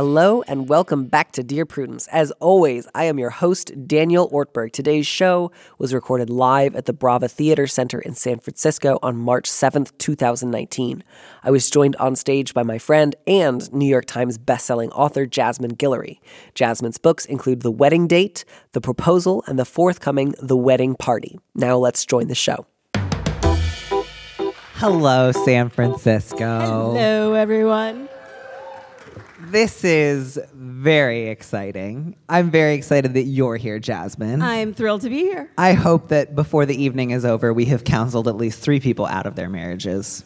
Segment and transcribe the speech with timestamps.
[0.00, 2.06] Hello and welcome back to Dear Prudence.
[2.06, 4.72] As always, I am your host, Daniel Ortberg.
[4.72, 9.44] Today's show was recorded live at the Brava Theater Center in San Francisco on March
[9.44, 11.04] 7th, 2019.
[11.42, 15.76] I was joined on stage by my friend and New York Times bestselling author Jasmine
[15.76, 16.18] Guillory.
[16.54, 21.38] Jasmine's books include The Wedding Date, The Proposal, and the forthcoming The Wedding Party.
[21.54, 22.64] Now let's join the show.
[24.76, 26.94] Hello, San Francisco.
[26.94, 28.08] Hello, everyone.
[29.50, 32.14] This is very exciting.
[32.28, 34.42] I'm very excited that you're here, Jasmine.
[34.42, 35.50] I'm thrilled to be here.
[35.58, 39.06] I hope that before the evening is over, we have counseled at least three people
[39.06, 40.22] out of their marriages.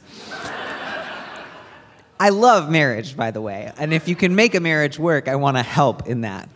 [2.20, 3.72] I love marriage, by the way.
[3.78, 6.50] And if you can make a marriage work, I want to help in that.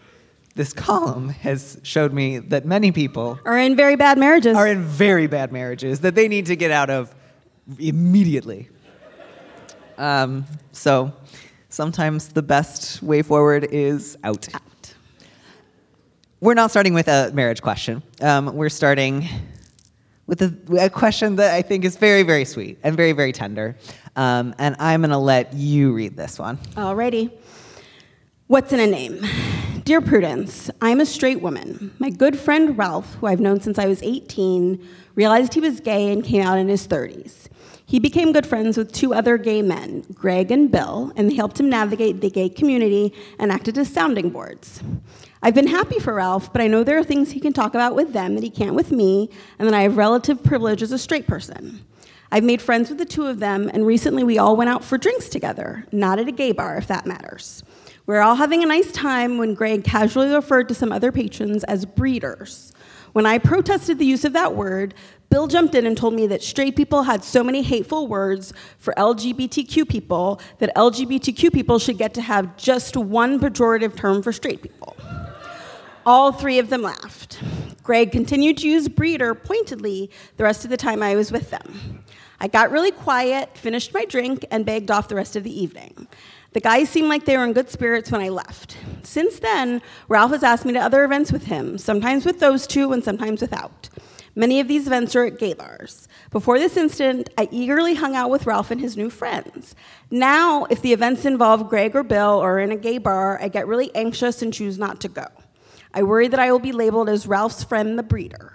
[0.55, 4.55] This column has showed me that many people Are in very bad marriages.
[4.55, 7.15] are in very bad marriages that they need to get out of
[7.79, 8.69] immediately.
[9.97, 11.13] Um, so
[11.69, 14.49] sometimes the best way forward is out.
[16.41, 18.03] We're not starting with a marriage question.
[18.21, 19.29] Um, we're starting
[20.27, 23.77] with a, a question that I think is very, very sweet and very, very tender.
[24.15, 26.59] Um, and I'm going to let you read this one.
[26.77, 27.33] Alrighty.
[28.47, 29.25] What's in a name?
[29.85, 31.95] Dear Prudence, I'm a straight woman.
[31.99, 36.13] My good friend Ralph, who I've known since I was 18, realized he was gay
[36.13, 37.49] and came out in his 30s.
[37.89, 41.59] He became good friends with two other gay men, Greg and Bill, and they helped
[41.59, 44.83] him navigate the gay community and acted as sounding boards.
[45.43, 47.95] I've been happy for Ralph, but I know there are things he can talk about
[47.95, 50.99] with them that he can't with me, and that I have relative privilege as a
[50.99, 51.83] straight person.
[52.31, 54.99] I've made friends with the two of them, and recently we all went out for
[54.99, 57.65] drinks together, not at a gay bar, if that matters.
[58.05, 61.87] We're all having a nice time when Greg casually referred to some other patrons as
[61.87, 62.75] breeders.
[63.15, 64.93] When I protested the use of that word,
[65.31, 68.95] Bill jumped in and told me that straight people had so many hateful words for
[68.97, 74.63] LGBTQ people that LGBTQ people should get to have just one pejorative term for straight
[74.63, 74.97] people.
[76.07, 77.39] All three of them laughed.
[77.83, 82.05] Greg continued to use breeder pointedly the rest of the time I was with them.
[82.41, 86.07] I got really quiet, finished my drink, and begged off the rest of the evening.
[86.53, 88.77] The guys seemed like they were in good spirits when I left.
[89.03, 92.93] Since then, Ralph has asked me to other events with him, sometimes with those two
[92.93, 93.91] and sometimes without.
[94.39, 96.07] Many of these events are at gay bars.
[96.31, 99.75] Before this incident, I eagerly hung out with Ralph and his new friends.
[100.13, 103.67] Now, if the events involve Greg or Bill or in a gay bar, I get
[103.67, 105.27] really anxious and choose not to go.
[105.93, 108.53] I worry that I will be labeled as Ralph's friend, the breeder.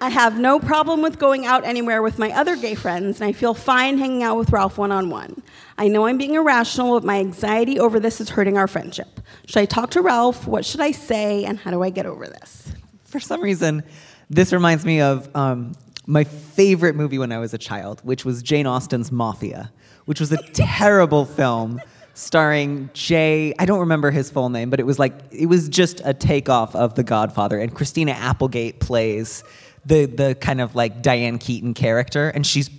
[0.00, 3.32] I have no problem with going out anywhere with my other gay friends, and I
[3.32, 5.42] feel fine hanging out with Ralph one on one.
[5.76, 9.20] I know I'm being irrational, but my anxiety over this is hurting our friendship.
[9.44, 10.46] Should I talk to Ralph?
[10.46, 11.44] What should I say?
[11.44, 12.72] And how do I get over this?
[13.04, 13.82] For some reason,
[14.30, 15.72] this reminds me of um,
[16.06, 19.72] my favorite movie when I was a child, which was Jane Austen's Mafia,
[20.04, 21.80] which was a terrible film
[22.14, 23.52] starring Jay.
[23.58, 26.74] I don't remember his full name, but it was like it was just a takeoff
[26.76, 29.42] of The Godfather, and Christina Applegate plays
[29.84, 32.70] the the kind of like Diane Keaton character, and she's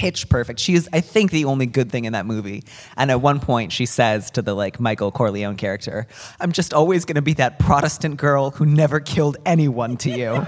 [0.00, 0.58] pitch perfect.
[0.58, 2.64] She is, I think, the only good thing in that movie.
[2.96, 6.06] And at one point, she says to the like Michael Corleone character,
[6.40, 10.32] "I'm just always going to be that Protestant girl who never killed anyone to you."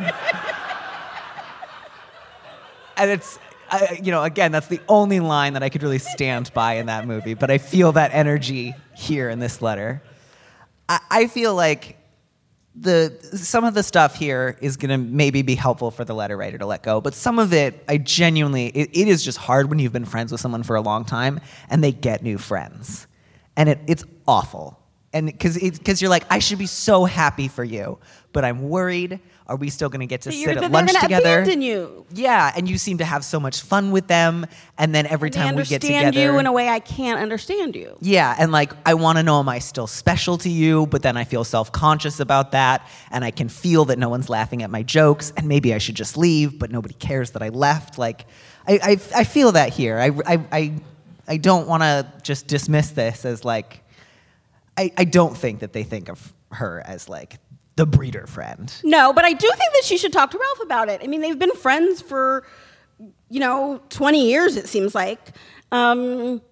[2.96, 3.38] and it's
[3.70, 6.86] I, you know again that's the only line that i could really stand by in
[6.86, 10.02] that movie but i feel that energy here in this letter
[10.90, 11.96] i, I feel like
[12.74, 16.38] the some of the stuff here is going to maybe be helpful for the letter
[16.38, 19.68] writer to let go but some of it i genuinely it, it is just hard
[19.68, 21.38] when you've been friends with someone for a long time
[21.68, 23.06] and they get new friends.
[23.56, 24.78] And it, it's awful.
[25.12, 27.98] And because because you're like i should be so happy for you
[28.32, 31.44] but i'm worried Are we still going to get to sit at lunch together?
[32.14, 34.46] Yeah, and you seem to have so much fun with them.
[34.78, 37.20] And then every They time we get understand together, you in a way I can't
[37.20, 37.96] understand you.
[38.00, 41.16] yeah, and like I want to know am I still special to you, but then
[41.16, 44.82] I feel self-conscious about that and I can feel that no one's laughing at my
[44.82, 47.98] jokes and maybe I should just leave, but nobody cares that I left.
[47.98, 48.26] Like
[48.66, 49.98] I I, I feel that here.
[49.98, 50.72] I I I,
[51.26, 53.82] I don't want to just dismiss this as like
[54.76, 57.38] I, I don't think that they think of her as like
[57.76, 58.72] the breeder friend.
[58.84, 61.00] No, but I do think that she should talk to Ralph about it.
[61.02, 62.44] I mean, they've been friends for,
[63.30, 65.18] you know, 20 years, it seems like.
[65.70, 66.42] Um,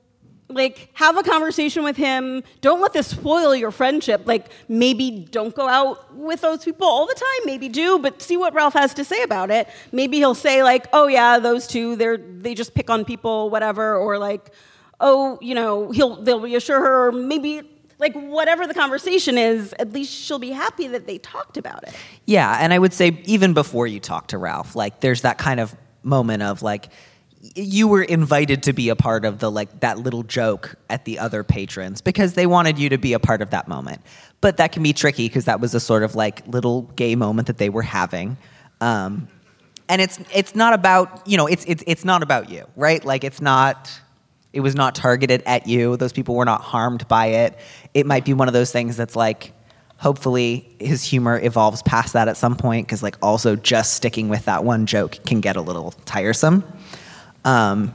[0.48, 2.42] like, have a conversation with him.
[2.60, 4.22] Don't let this spoil your friendship.
[4.24, 7.46] Like, maybe don't go out with those people all the time.
[7.46, 9.68] Maybe do, but see what Ralph has to say about it.
[9.92, 13.96] Maybe he'll say, like, oh, yeah, those two, they're, they just pick on people, whatever.
[13.96, 14.52] Or, like,
[14.98, 17.08] oh, you know, he'll, they'll reassure her.
[17.08, 17.62] Or maybe,
[18.00, 21.94] like, whatever the conversation is, at least she'll be happy that they talked about it.
[22.24, 25.60] Yeah, and I would say even before you talk to Ralph, like there's that kind
[25.60, 26.88] of moment of like
[27.54, 31.18] you were invited to be a part of the like that little joke at the
[31.18, 34.02] other patrons because they wanted you to be a part of that moment.
[34.40, 37.46] But that can be tricky because that was a sort of like little gay moment
[37.46, 38.36] that they were having.
[38.80, 39.28] Um,
[39.88, 43.24] and it's it's not about you know it's it's it's not about you right like
[43.24, 43.90] it's not
[44.52, 47.58] it was not targeted at you those people were not harmed by it
[47.94, 49.52] it might be one of those things that's like
[49.96, 54.44] hopefully his humor evolves past that at some point because like also just sticking with
[54.46, 56.64] that one joke can get a little tiresome
[57.44, 57.94] um,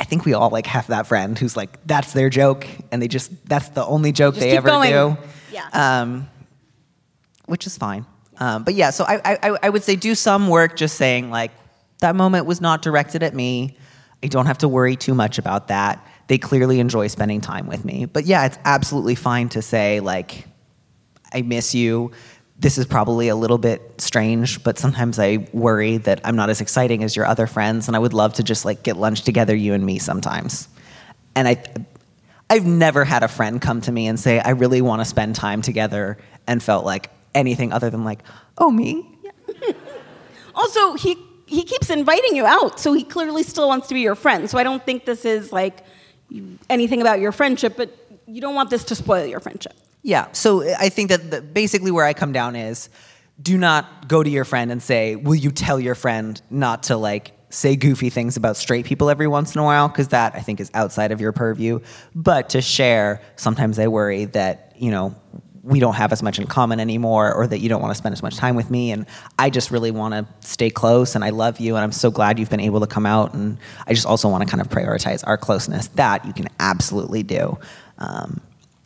[0.00, 3.08] i think we all like have that friend who's like that's their joke and they
[3.08, 4.90] just that's the only joke Just they ever going.
[4.90, 5.16] do
[5.52, 5.68] Yeah.
[5.72, 6.28] um,
[7.46, 8.06] which is fine.
[8.38, 11.52] Um, but yeah, so I, I, I would say do some work just saying, like,
[12.00, 13.76] that moment was not directed at me.
[14.24, 16.04] I don't have to worry too much about that.
[16.28, 18.06] They clearly enjoy spending time with me.
[18.06, 20.46] But yeah, it's absolutely fine to say, like,
[21.30, 22.10] I miss you.
[22.58, 26.62] This is probably a little bit strange, but sometimes I worry that I'm not as
[26.62, 29.54] exciting as your other friends, and I would love to just like get lunch together,
[29.54, 30.68] you and me, sometimes.
[31.36, 31.62] And I,
[32.48, 35.34] I've never had a friend come to me and say, I really want to spend
[35.34, 36.16] time together,
[36.46, 38.20] and felt like anything other than like,
[38.56, 39.18] oh, me?
[39.22, 39.72] Yeah.
[40.56, 44.14] Also, he he keeps inviting you out, so he clearly still wants to be your
[44.14, 44.48] friend.
[44.48, 45.84] So I don't think this is like
[46.70, 47.96] anything about your friendship, but
[48.26, 49.74] you don't want this to spoil your friendship.
[50.02, 50.30] Yeah.
[50.32, 52.88] So I think that the, basically where I come down is
[53.40, 56.96] do not go to your friend and say, will you tell your friend not to
[56.96, 59.88] like say goofy things about straight people every once in a while?
[59.88, 61.80] Because that I think is outside of your purview.
[62.14, 65.14] But to share, sometimes I worry that, you know,
[65.64, 68.12] we don't have as much in common anymore or that you don't want to spend
[68.12, 68.92] as much time with me.
[68.92, 69.06] And
[69.38, 72.38] i just really want to stay close and i love you and i'm so glad
[72.38, 73.32] you've been able to come out.
[73.34, 73.56] And
[73.86, 75.88] i just also want to kind of prioritize our closeness.
[75.88, 77.58] That you can absolutely do.
[77.98, 78.40] Um,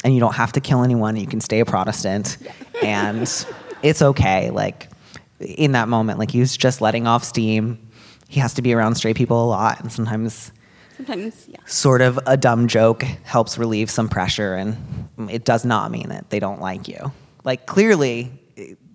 [0.04, 1.16] and you don't have to kill anyone.
[1.16, 2.38] You can stay a protestant.
[2.80, 3.22] And
[3.82, 4.50] it's okay.
[4.50, 4.88] Like
[5.40, 7.90] in that moment like he's just letting off steam.
[8.28, 9.80] He has to be around straight people a lot.
[9.80, 10.52] And sometimes
[10.99, 11.56] Sometimes, yeah.
[11.65, 14.77] sort of a dumb joke helps relieve some pressure and
[15.31, 17.12] it does not mean that they don't like you.
[17.45, 18.31] Like clearly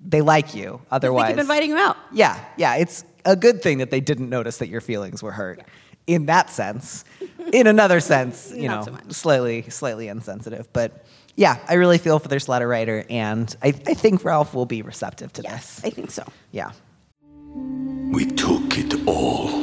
[0.06, 1.30] they like you Otherwise, They otherwise.
[1.30, 1.98] keep inviting you out.
[2.12, 5.62] yeah yeah it's a good thing that they didn't notice that your feelings were hurt.
[6.06, 7.06] In that sense.
[7.54, 10.68] In another sense you Not know so slightly slightly insensitive.
[10.74, 11.06] But
[11.36, 14.82] yeah i really feel for this letter writer and i, I think ralph will be
[14.84, 15.86] receptive to Yes, this.
[15.86, 16.24] I think so.
[16.52, 16.72] yeah.
[18.12, 19.63] We took it all.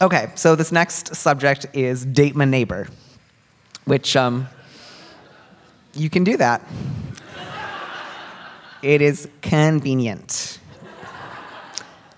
[0.00, 2.88] Okay, so this next subject is date my neighbor,
[3.84, 4.48] which um,
[5.94, 6.66] you can do that.
[8.82, 10.58] It is convenient.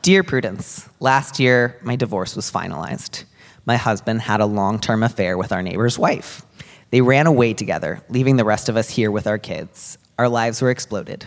[0.00, 3.25] Dear Prudence, last year my divorce was finalized.
[3.66, 6.47] My husband had a long term affair with our neighbor's wife.
[6.90, 9.99] They ran away together, leaving the rest of us here with our kids.
[10.18, 11.26] Our lives were exploded.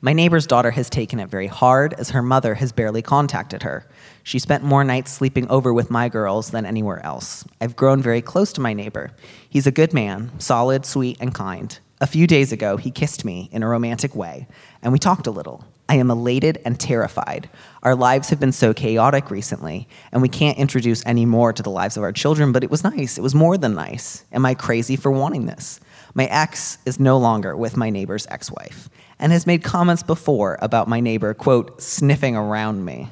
[0.00, 3.86] My neighbor's daughter has taken it very hard as her mother has barely contacted her.
[4.26, 7.44] She spent more nights sleeping over with my girls than anywhere else.
[7.60, 9.12] I've grown very close to my neighbor.
[9.48, 11.78] He's a good man, solid, sweet, and kind.
[12.00, 14.48] A few days ago, he kissed me in a romantic way,
[14.82, 15.64] and we talked a little.
[15.88, 17.48] I am elated and terrified.
[17.84, 21.70] Our lives have been so chaotic recently, and we can't introduce any more to the
[21.70, 23.18] lives of our children, but it was nice.
[23.18, 24.24] It was more than nice.
[24.32, 25.78] Am I crazy for wanting this?
[26.14, 28.90] My ex is no longer with my neighbor's ex wife
[29.20, 33.08] and has made comments before about my neighbor, quote, sniffing around me.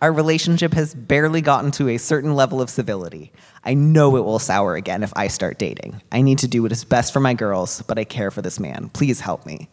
[0.00, 3.32] Our relationship has barely gotten to a certain level of civility.
[3.64, 6.00] I know it will sour again if I start dating.
[6.12, 8.60] I need to do what is best for my girls, but I care for this
[8.60, 8.90] man.
[8.90, 9.68] Please help me.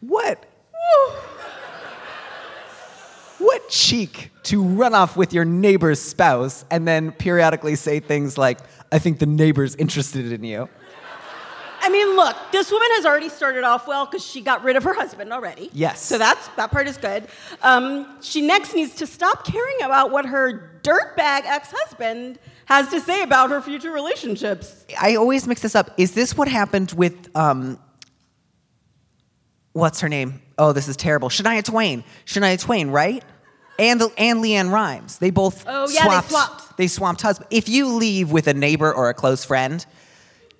[0.00, 0.44] What?
[3.38, 8.58] What cheek to run off with your neighbor's spouse and then periodically say things like,
[8.92, 10.68] I think the neighbor's interested in you.
[11.84, 14.84] I mean, look, this woman has already started off well because she got rid of
[14.84, 15.68] her husband already.
[15.74, 16.00] Yes.
[16.00, 17.28] So that's that part is good.
[17.60, 23.22] Um, she next needs to stop caring about what her dirtbag ex-husband has to say
[23.22, 24.86] about her future relationships.
[24.98, 25.90] I always mix this up.
[25.98, 27.78] Is this what happened with um
[29.74, 30.40] what's her name?
[30.56, 31.28] Oh, this is terrible.
[31.28, 32.02] Shania Twain.
[32.24, 33.22] Shania Twain, right?
[33.78, 35.18] And the, and LeAnn Rimes.
[35.18, 36.76] They both Oh, yeah, they swapped, swapped.
[36.78, 37.48] They swapped husbands.
[37.50, 39.84] If you leave with a neighbor or a close friend,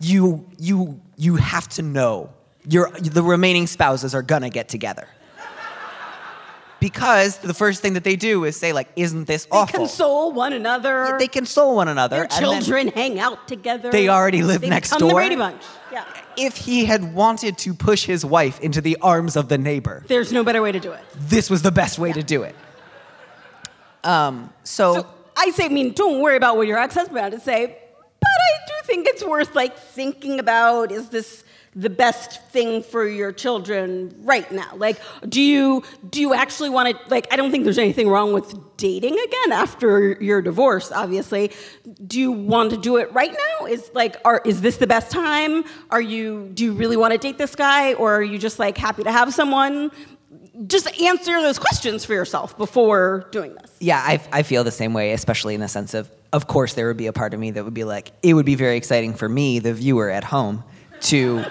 [0.00, 2.30] you you you have to know
[2.66, 5.08] your the remaining spouses are gonna get together.
[6.80, 9.78] Because the first thing that they do is say like, "Isn't this They awful?" They
[9.86, 11.16] console one another.
[11.18, 12.16] they console one another.
[12.16, 13.90] Their children hang out together.
[13.90, 15.08] They already live They next door.
[15.08, 15.62] The Brady Bunch.
[15.90, 16.04] Yeah.
[16.36, 20.30] if he had wanted to push his wife into the arms of the neighbor, There's
[20.32, 21.00] no better way to do it.
[21.16, 22.54] this was the best way to do it.
[24.02, 27.40] Um, so, So I say, I mean, don't worry about what your ex-husband had to
[27.40, 27.78] say,
[28.24, 31.44] but I do think it's worth like thinking about: is this
[31.76, 34.70] the best thing for your children right now?
[34.76, 37.10] Like, do you do you actually want to?
[37.10, 40.92] Like, I don't think there's anything wrong with dating again after your divorce.
[40.92, 41.50] Obviously,
[42.06, 43.66] do you want to do it right now?
[43.66, 45.64] Is like, are is this the best time?
[45.90, 48.78] Are you do you really want to date this guy, or are you just like
[48.78, 49.90] happy to have someone?
[50.68, 53.72] Just answer those questions for yourself before doing this.
[53.80, 56.88] yeah, I, I feel the same way, especially in the sense of, of course, there
[56.88, 59.14] would be a part of me that would be like, it would be very exciting
[59.14, 60.64] for me, the viewer at home,
[61.02, 61.44] to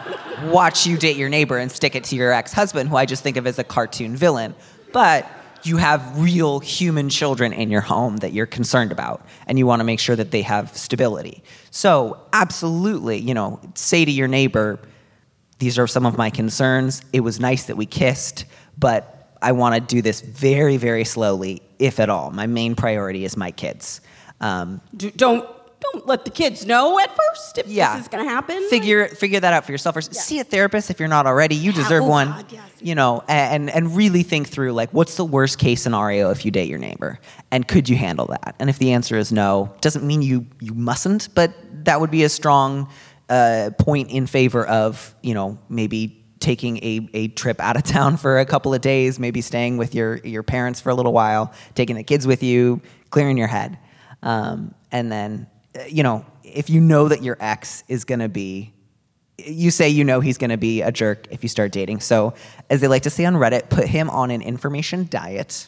[0.47, 3.23] watch you date your neighbor and stick it to your ex husband, who I just
[3.23, 4.53] think of as a cartoon villain.
[4.91, 5.25] But
[5.63, 9.79] you have real human children in your home that you're concerned about, and you want
[9.79, 11.45] to make sure that they have stability.
[11.71, 14.79] So, absolutely, you know, say to your neighbor,
[15.59, 17.03] these are some of my concerns.
[17.13, 18.43] It was nice that we kissed,
[18.77, 22.31] but I want to do this very, very slowly, if at all.
[22.31, 24.01] My main priority is my kids.
[24.43, 25.47] Um, Do, don't
[25.79, 28.69] don't let the kids know at first if yeah, this is going to happen.
[28.69, 29.95] Figure figure that out for yourself.
[29.95, 31.55] Or see a therapist if you're not already.
[31.55, 32.27] You deserve oh one.
[32.29, 32.71] God, yes.
[32.81, 36.51] You know, and and really think through like what's the worst case scenario if you
[36.51, 37.19] date your neighbor,
[37.51, 38.55] and could you handle that?
[38.59, 41.53] And if the answer is no, doesn't mean you you mustn't, but
[41.85, 42.89] that would be a strong
[43.29, 48.17] uh, point in favor of you know maybe taking a, a trip out of town
[48.17, 51.53] for a couple of days, maybe staying with your your parents for a little while,
[51.75, 53.77] taking the kids with you, clearing your head,
[54.23, 55.47] um, and then
[55.87, 58.73] you know if you know that your ex is going to be
[59.37, 61.99] you say you know he's going to be a jerk if you start dating.
[61.99, 62.33] So,
[62.69, 65.67] as they like to say on Reddit, put him on an information diet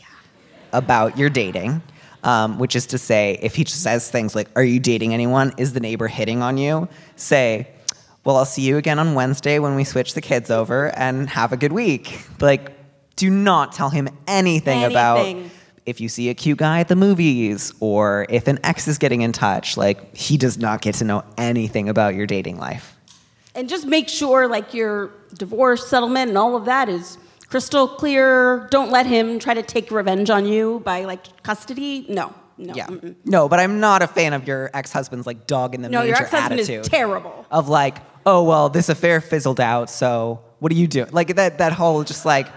[0.72, 1.82] about your dating,
[2.24, 5.54] um, which is to say, if he just says things like, Are you dating anyone?
[5.58, 6.88] Is the neighbor hitting on you?
[7.16, 7.68] Say,
[8.24, 11.52] Well, I'll see you again on Wednesday when we switch the kids over and have
[11.52, 12.20] a good week.
[12.40, 12.72] Like,
[13.16, 15.52] do not tell him anything, about Anything.
[15.86, 19.22] If you see a cute guy at the movies or if an ex is getting
[19.22, 19.78] in touch.
[19.78, 22.98] Like, he does not get to know anything about your dating life.
[23.54, 28.68] and just make sure like your divorce settlement and all of that is crystal clear.
[28.72, 32.06] Don't let him try to take revenge on you by like custody.
[32.10, 32.74] No, no.
[32.74, 32.88] Yeah.
[32.88, 33.16] mm-mm.
[33.24, 36.08] No, but I'm not a fan of your ex-husband's like dog in the No, major
[36.10, 36.82] your ex-husband attitude.
[36.82, 37.46] is terrible.
[37.52, 41.06] Of like, oh well, this affair fizzled out, so what do you do?
[41.12, 42.48] Like that that whole just like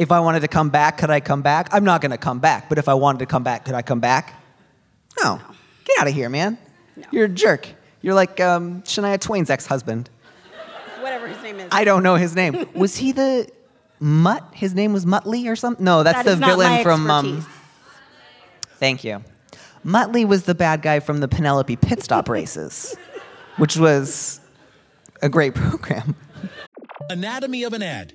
[0.00, 1.68] if I wanted to come back, could I come back?
[1.72, 4.00] I'm not gonna come back, but if I wanted to come back, could I come
[4.00, 4.32] back?
[5.22, 5.38] No.
[5.84, 6.56] Get out of here, man.
[6.96, 7.04] No.
[7.10, 7.68] You're a jerk.
[8.00, 10.08] You're like um, Shania Twain's ex-husband.
[11.00, 11.68] Whatever his name is.
[11.70, 12.66] I don't know his name.
[12.74, 13.46] was he the
[13.98, 14.42] Mutt?
[14.54, 15.84] His name was Muttley or something?
[15.84, 17.46] No, that's That the is not villain my from um.
[18.78, 19.22] Thank you.
[19.84, 22.96] Muttley was the bad guy from the Penelope Pitstop races,
[23.58, 24.40] which was
[25.20, 26.16] a great program.
[27.10, 28.14] Anatomy of an ad.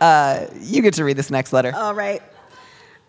[0.00, 1.72] Uh, you get to read this next letter.
[1.74, 2.22] All right.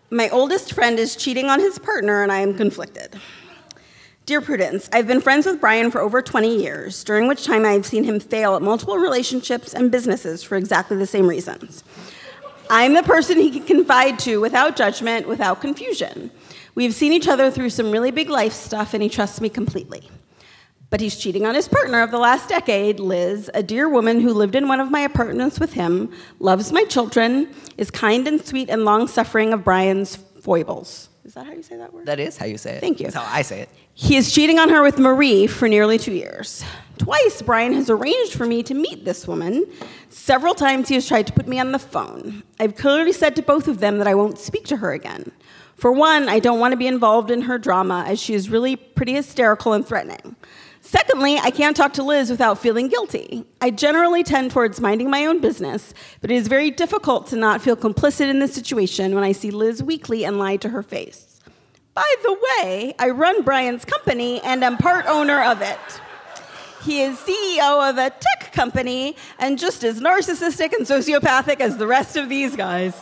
[0.10, 3.20] My oldest friend is cheating on his partner, and I am conflicted.
[4.26, 7.86] Dear Prudence, I've been friends with Brian for over 20 years, during which time I've
[7.86, 11.84] seen him fail at multiple relationships and businesses for exactly the same reasons.
[12.70, 16.30] I'm the person he can confide to without judgment, without confusion.
[16.76, 20.08] We've seen each other through some really big life stuff, and he trusts me completely.
[20.90, 24.34] But he's cheating on his partner of the last decade, Liz, a dear woman who
[24.34, 28.70] lived in one of my apartments with him, loves my children, is kind and sweet
[28.70, 31.10] and long suffering of Brian's foibles.
[31.26, 32.08] Is that how you say that word?
[32.08, 32.80] That is how you say it.
[32.80, 33.06] Thank you.
[33.06, 33.70] That's how I say it.
[33.94, 36.64] He is cheating on her with Marie for nearly two years.
[36.98, 39.66] Twice, Brian has arranged for me to meet this woman.
[40.10, 42.42] Several times, he has tried to put me on the phone.
[42.60, 45.32] I've clearly said to both of them that I won't speak to her again.
[45.76, 48.76] For one, I don't want to be involved in her drama, as she is really
[48.76, 50.36] pretty hysterical and threatening.
[50.90, 53.46] Secondly, I can't talk to Liz without feeling guilty.
[53.62, 57.62] I generally tend towards minding my own business, but it is very difficult to not
[57.62, 61.42] feel complicit in this situation when I see Liz weekly and lie to her face.
[61.94, 65.78] By the way, I run Brian's company and am part owner of it.
[66.84, 71.86] He is CEO of a tech company and just as narcissistic and sociopathic as the
[71.86, 73.00] rest of these guys.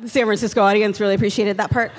[0.00, 1.92] The San Francisco audience really appreciated that part.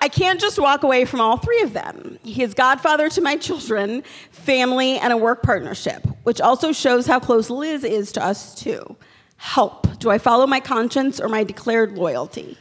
[0.00, 2.18] I can't just walk away from all three of them.
[2.22, 7.18] He is godfather to my children, family, and a work partnership, which also shows how
[7.18, 8.96] close Liz is to us, too.
[9.36, 9.98] Help.
[9.98, 12.56] Do I follow my conscience or my declared loyalty?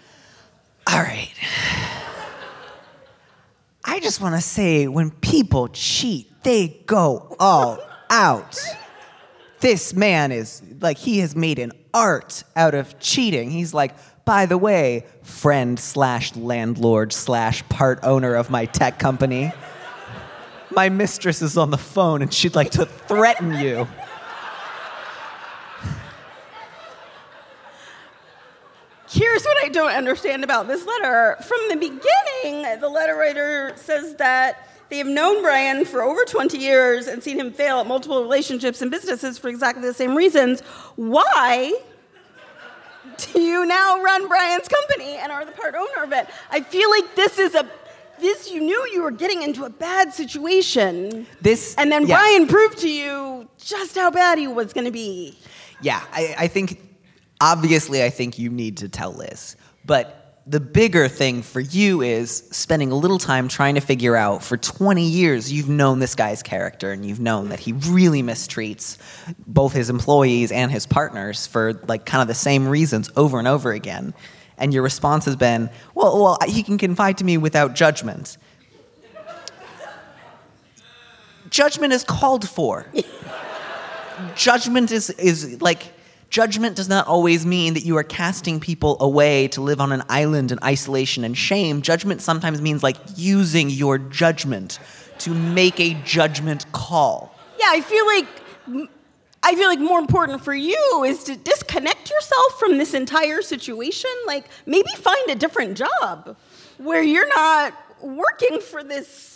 [0.87, 1.33] All right.
[3.83, 8.59] I just want to say when people cheat, they go all out.
[9.59, 13.51] This man is like, he has made an art out of cheating.
[13.51, 19.53] He's like, by the way, friend slash landlord slash part owner of my tech company,
[20.71, 23.87] my mistress is on the phone and she'd like to threaten you.
[29.07, 31.37] Here's what I don't understand about this letter.
[31.41, 36.57] From the beginning, the letter writer says that they have known Brian for over 20
[36.57, 40.61] years and seen him fail at multiple relationships and businesses for exactly the same reasons.
[40.95, 41.73] Why
[43.35, 46.27] you now run Brian's company and are the part owner of it?
[46.49, 47.69] I feel like this is a
[48.19, 51.27] this you knew you were getting into a bad situation.
[51.41, 52.15] This And then yeah.
[52.15, 55.37] Brian proved to you just how bad he was going to be.
[55.81, 56.79] Yeah, I, I think
[57.41, 59.55] obviously I think you need to tell Liz.
[59.85, 64.43] But the bigger thing for you is spending a little time trying to figure out
[64.43, 68.97] for 20 years you've known this guy's character and you've known that he really mistreats
[69.47, 73.47] both his employees and his partners for like kind of the same reasons over and
[73.47, 74.13] over again.
[74.57, 78.37] And your response has been, well, well, he can confide to me without judgment.
[81.49, 82.85] judgment is called for.
[84.35, 85.91] judgment is, is like,
[86.35, 90.03] judgment does not always mean that you are casting people away to live on an
[90.09, 91.81] island in isolation and shame.
[91.81, 94.77] Judgment sometimes means like using your judgment
[95.17, 97.33] to make a judgment call.
[97.57, 98.27] Yeah, I feel like
[99.43, 104.11] I feel like more important for you is to disconnect yourself from this entire situation.
[104.27, 106.35] Like maybe find a different job
[106.77, 109.34] where you're not working for this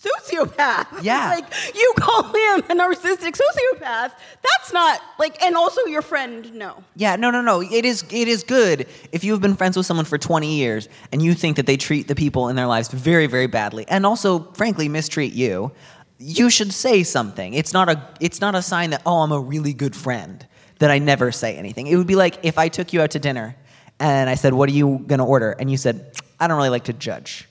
[0.00, 0.86] sociopath.
[1.02, 1.30] Yeah.
[1.30, 4.12] like you call him a narcissistic sociopath.
[4.42, 6.84] That's not like and also your friend, no.
[6.96, 7.62] Yeah, no, no, no.
[7.62, 10.88] It is it is good if you have been friends with someone for 20 years
[11.12, 14.04] and you think that they treat the people in their lives very, very badly and
[14.04, 15.72] also frankly mistreat you.
[16.18, 17.54] You should say something.
[17.54, 20.46] It's not a it's not a sign that oh, I'm a really good friend
[20.80, 21.86] that I never say anything.
[21.86, 23.56] It would be like if I took you out to dinner
[23.98, 26.68] and I said, "What are you going to order?" and you said, "I don't really
[26.70, 27.48] like to judge."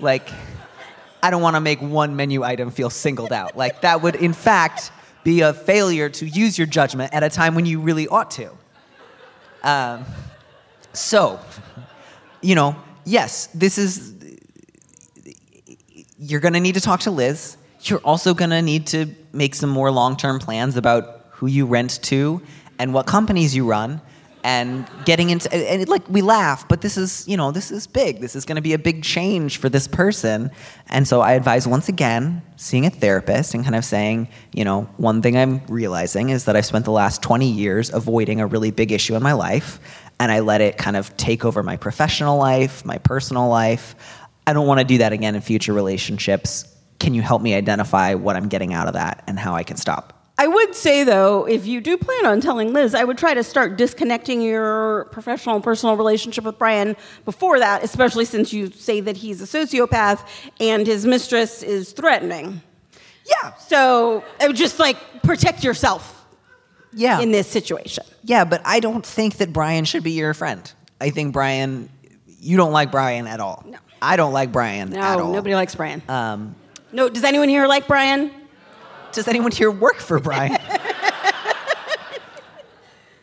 [0.00, 0.28] Like
[1.26, 3.56] I don't want to make one menu item feel singled out.
[3.56, 4.92] Like that would in fact
[5.24, 8.52] be a failure to use your judgment at a time when you really ought to.
[9.64, 10.04] Um,
[10.92, 11.40] so,
[12.40, 14.14] you know, yes, this is.
[16.16, 17.56] You're going to need to talk to Liz.
[17.82, 21.66] You're also going to need to make some more long term plans about who you
[21.66, 22.40] rent to
[22.78, 24.00] and what companies you run
[24.46, 27.88] and getting into and it, like we laugh but this is you know this is
[27.88, 28.20] big.
[28.20, 30.52] This is going to be a big change for this person.
[30.88, 34.82] And so i advise once again seeing a therapist and kind of saying you know
[34.98, 38.70] one thing i'm realizing is that i've spent the last 20 years avoiding a really
[38.70, 39.80] big issue in my life
[40.20, 43.96] and i let it kind of take over my professional life my personal life.
[44.46, 46.72] I don't want to do that again in future relationships.
[47.00, 49.76] Can you help me identify what i'm getting out of that and how i can
[49.76, 53.32] stop I would say though, if you do plan on telling Liz, I would try
[53.32, 56.94] to start disconnecting your professional and personal relationship with Brian
[57.24, 60.26] before that, especially since you say that he's a sociopath
[60.60, 62.60] and his mistress is threatening.
[63.24, 63.54] Yeah.
[63.54, 66.26] So I would just like protect yourself
[66.92, 67.20] yeah.
[67.20, 68.04] in this situation.
[68.22, 70.70] Yeah, but I don't think that Brian should be your friend.
[71.00, 71.88] I think Brian,
[72.40, 73.64] you don't like Brian at all.
[73.66, 73.78] No.
[74.02, 75.32] I don't like Brian No, at all.
[75.32, 76.02] nobody likes Brian.
[76.08, 76.54] Um,
[76.92, 78.30] no, does anyone here like Brian?
[79.16, 80.58] Does anyone here work for Brian?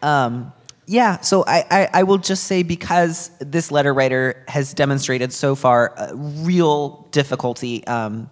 [0.04, 0.52] Um,
[0.86, 5.56] yeah, so I, I, I will just say because this letter writer has demonstrated so
[5.56, 8.30] far a real difficulty, um,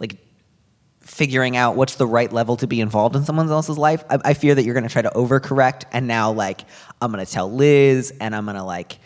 [0.00, 0.16] like
[1.02, 4.02] figuring out what's the right level to be involved in someone else's life.
[4.08, 6.62] I, I fear that you're going to try to overcorrect, and now like
[7.02, 8.98] I'm going to tell Liz, and I'm going to like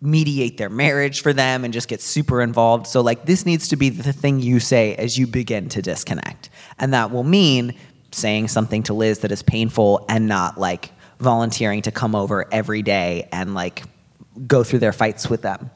[0.00, 2.86] mediate their marriage for them and just get super involved.
[2.86, 6.50] So like this needs to be the thing you say as you begin to disconnect,
[6.78, 7.74] and that will mean
[8.12, 12.82] saying something to Liz that is painful and not like volunteering to come over every
[12.82, 13.82] day and like
[14.46, 15.70] go through their fights with them.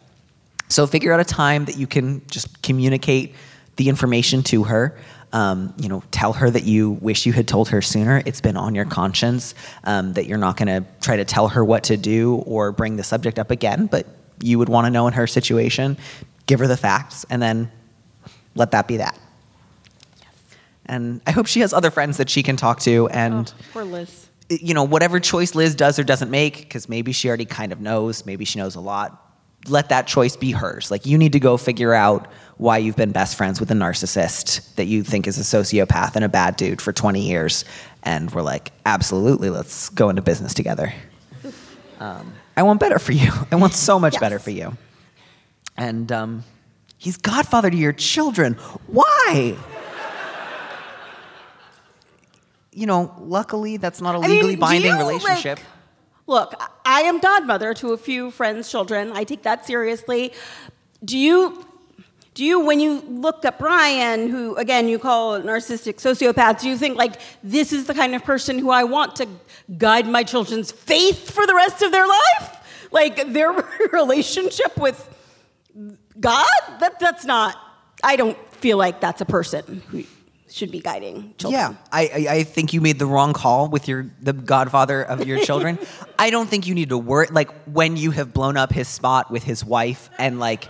[0.69, 3.35] So figure out a time that you can just communicate
[3.77, 4.97] the information to her.
[5.35, 8.23] Um, you know, tell her that you wish you had told her sooner.
[8.27, 11.65] It's been on your conscience um, that you're not going to try to tell her
[11.65, 14.07] what to do or bring the subject up again, but
[14.43, 15.97] you would want to know in her situation.
[16.47, 17.71] Give her the facts, and then
[18.55, 19.19] let that be that.
[20.87, 23.85] And I hope she has other friends that she can talk to and Oh, poor
[23.85, 24.27] Liz.
[24.49, 27.81] you know, whatever choice Liz does or doesn't make, because maybe she already kind of
[27.81, 29.19] knows, maybe she knows a lot,
[29.69, 30.91] let that choice be hers.
[30.91, 34.75] Like, you need to go figure out why you've been best friends with a narcissist
[34.75, 37.65] that you think is a sociopath and a bad dude for 20 years.
[38.03, 40.93] And we're like, absolutely, let's go into business together.
[42.01, 43.31] Um, I want better for you.
[43.53, 44.77] I want so much better for you.
[45.77, 46.45] And um,
[46.99, 48.55] he's godfather to your children.
[48.89, 49.57] Why?
[52.73, 55.59] You know, luckily that's not a mean, legally do binding you, relationship.
[55.59, 55.67] like-
[56.27, 59.13] look, I am godmother to a few friends' children.
[59.13, 60.33] I take that seriously.
[61.05, 61.67] Do you,
[62.35, 66.69] do you, when you look at Brian, who again you call a narcissistic sociopath, do
[66.69, 69.29] you think like this is the kind of person who I want to
[69.77, 72.89] guide my children's faith for the rest of their life?
[72.91, 73.53] Like their
[73.93, 75.09] relationship with
[76.21, 76.47] God?
[76.81, 77.57] That that's not.
[78.05, 80.05] I don't feel like that's a person who
[80.53, 81.61] should be guiding children.
[81.61, 85.27] Yeah, I, I, I think you made the wrong call with your the godfather of
[85.27, 85.79] your children.
[86.19, 87.27] I don't think you need to worry.
[87.31, 90.69] Like when you have blown up his spot with his wife and like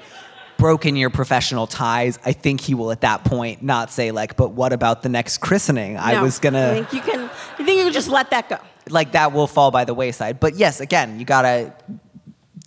[0.59, 4.53] broken your professional ties, I think he will at that point not say like, "But
[4.53, 7.21] what about the next christening?" I was gonna I think you can.
[7.59, 8.59] I think you can just let that go.
[8.89, 10.39] like that will fall by the wayside.
[10.41, 11.73] But yes, again, you gotta.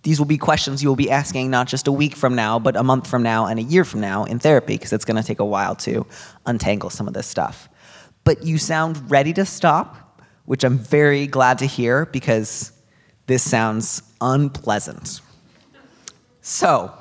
[0.06, 2.76] These will be questions you will be asking not just a week from now, but
[2.76, 5.26] a month from now and a year from now in therapy, because it's going to
[5.26, 6.06] take a while to
[6.46, 7.68] untangle some of this stuff.
[8.22, 12.70] But you sound ready to stop, which I'm very glad to hear because
[13.26, 15.22] this sounds unpleasant.
[16.40, 16.92] So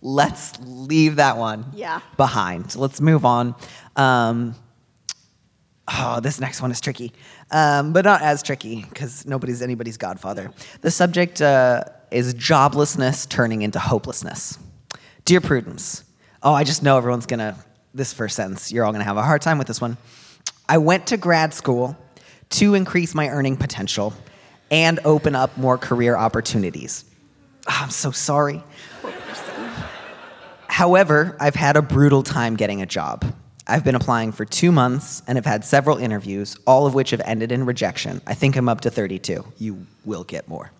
[0.00, 2.00] let's leave that one Yeah.
[2.16, 2.74] behind.
[2.74, 3.54] Let's move on.
[3.96, 4.54] Um,
[5.88, 7.12] Oh, this next one is tricky,
[7.52, 10.50] um, but not as tricky because nobody's anybody's godfather.
[10.80, 14.58] The subject uh, is joblessness turning into hopelessness.
[15.24, 16.04] Dear Prudence,
[16.42, 17.56] oh, I just know everyone's gonna,
[17.94, 19.96] this first sentence, you're all gonna have a hard time with this one.
[20.68, 21.96] I went to grad school
[22.50, 24.12] to increase my earning potential
[24.70, 27.04] and open up more career opportunities.
[27.68, 28.62] Ah, I'm so sorry.
[30.68, 33.24] However, I've had a brutal time getting a job.
[33.66, 37.20] I've been applying for two months and have had several interviews, all of which have
[37.24, 38.20] ended in rejection.
[38.26, 39.44] I think I'm up to 32.
[39.58, 40.70] You will get more.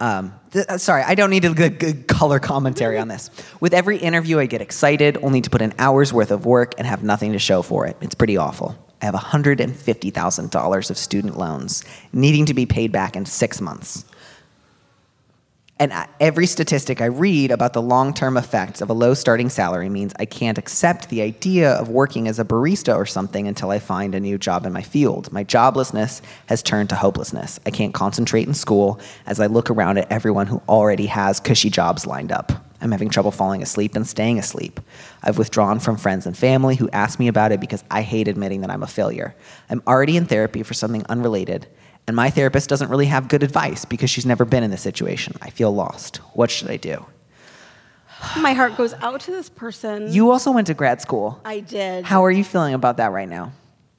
[0.00, 3.30] Um, th- uh, sorry, I don't need a good, good color commentary on this.
[3.60, 6.86] With every interview, I get excited, only to put an hour's worth of work and
[6.86, 7.96] have nothing to show for it.
[8.00, 8.76] It's pretty awful.
[9.02, 14.04] I have $150,000 of student loans needing to be paid back in six months.
[15.80, 19.88] And every statistic I read about the long term effects of a low starting salary
[19.88, 23.78] means I can't accept the idea of working as a barista or something until I
[23.78, 25.30] find a new job in my field.
[25.30, 27.60] My joblessness has turned to hopelessness.
[27.64, 31.70] I can't concentrate in school as I look around at everyone who already has cushy
[31.70, 32.50] jobs lined up.
[32.80, 34.80] I'm having trouble falling asleep and staying asleep.
[35.22, 38.60] I've withdrawn from friends and family who ask me about it because I hate admitting
[38.60, 39.34] that I'm a failure.
[39.68, 41.66] I'm already in therapy for something unrelated,
[42.08, 45.36] and my therapist doesn't really have good advice because she's never been in this situation.
[45.42, 46.16] I feel lost.
[46.32, 47.04] What should I do?
[48.40, 50.10] My heart goes out to this person.
[50.10, 51.38] You also went to grad school.
[51.44, 52.06] I did.
[52.06, 53.52] How are you feeling about that right now?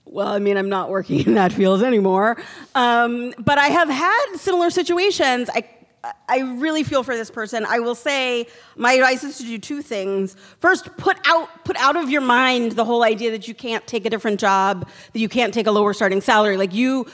[0.05, 2.37] Well, I mean, I'm not working in that field anymore.
[2.73, 5.51] Um, but I have had similar situations.
[5.53, 5.69] I,
[6.27, 7.65] I really feel for this person.
[7.67, 10.35] I will say my advice is to do two things.
[10.59, 14.05] First, put out put out of your mind the whole idea that you can't take
[14.05, 16.57] a different job, that you can't take a lower starting salary.
[16.57, 17.05] Like you,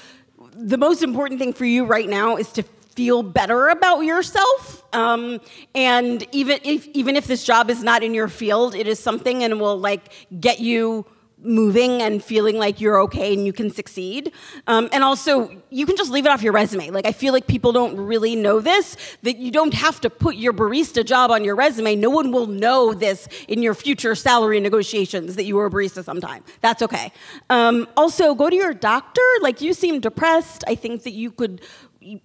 [0.56, 2.63] the most important thing for you right now is to
[2.96, 4.84] feel better about yourself.
[4.94, 5.41] Um,
[5.74, 9.44] and even if even if this job is not in your field, it is something
[9.44, 11.06] and will like get you
[11.38, 14.32] moving and feeling like you're okay and you can succeed.
[14.67, 16.89] Um, and also, you can just leave it off your resume.
[16.89, 20.36] Like, I feel like people don't really know this, that you don't have to put
[20.36, 21.95] your barista job on your resume.
[21.95, 26.04] No one will know this in your future salary negotiations that you were a barista
[26.04, 26.43] sometime.
[26.62, 27.12] That's okay.
[27.50, 29.21] Um, also, go to your doctor.
[29.41, 30.63] Like, you seem depressed.
[30.67, 31.62] I think that you could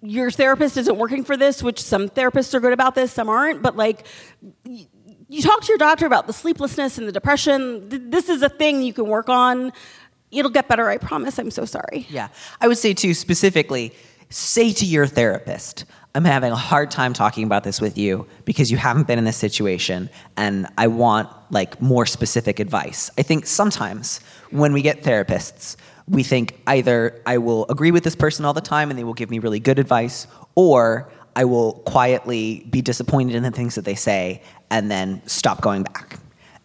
[0.03, 3.63] your therapist isn't working for this, which some therapists are good about this, some aren't,
[3.63, 4.07] but like
[5.31, 8.11] you talk to your doctor about the sleeplessness and the depression.
[8.11, 9.73] This is a thing you can work on.
[10.33, 11.39] It'll get better, I promise.
[11.39, 12.07] I'm so sorry.
[12.11, 12.29] Yeah.
[12.61, 13.93] I would say, too, specifically,
[14.29, 15.85] say to your therapist,
[16.17, 19.25] I'm having a hard time talking about this with you because you haven't been in
[19.25, 23.11] this situation and I want like more specific advice.
[23.17, 24.19] I think sometimes
[24.51, 25.77] when we get therapists,
[26.09, 29.15] we think either I will agree with this person all the time and they will
[29.15, 33.85] give me really good advice or I will quietly be disappointed in the things that
[33.85, 36.19] they say and then stop going back.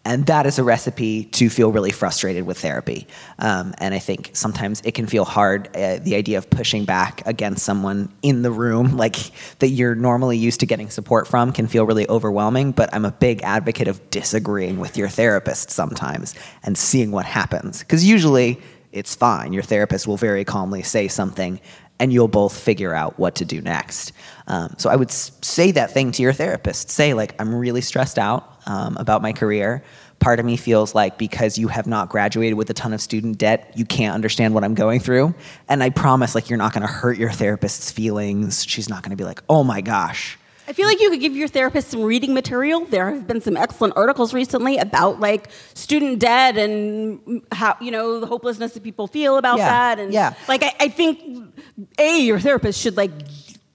[0.06, 3.08] And that is a recipe to feel really frustrated with therapy.
[3.40, 7.26] Um, and I think sometimes it can feel hard, uh, the idea of pushing back
[7.26, 9.16] against someone in the room, like
[9.58, 12.70] that you're normally used to getting support from, can feel really overwhelming.
[12.70, 17.80] But I'm a big advocate of disagreeing with your therapist sometimes and seeing what happens.
[17.80, 18.60] Because usually
[18.92, 19.52] it's fine.
[19.52, 21.60] Your therapist will very calmly say something
[21.98, 24.12] and you'll both figure out what to do next.
[24.46, 26.90] Um, so I would say that thing to your therapist.
[26.90, 29.82] Say, like, I'm really stressed out um, about my career.
[30.18, 33.38] Part of me feels like because you have not graduated with a ton of student
[33.38, 35.34] debt, you can't understand what I'm going through.
[35.68, 38.64] And I promise, like, you're not to hurt your therapist's feelings.
[38.64, 40.38] She's not to be like, oh my gosh.
[40.68, 42.84] I feel like you could give your therapist some reading material.
[42.86, 48.18] There have been some excellent articles recently about like student debt and how you know
[48.20, 49.98] the hopelessness that people feel about Yeah, that.
[50.00, 50.34] And yeah.
[50.48, 51.54] like I, I think
[51.98, 53.12] a your therapist should like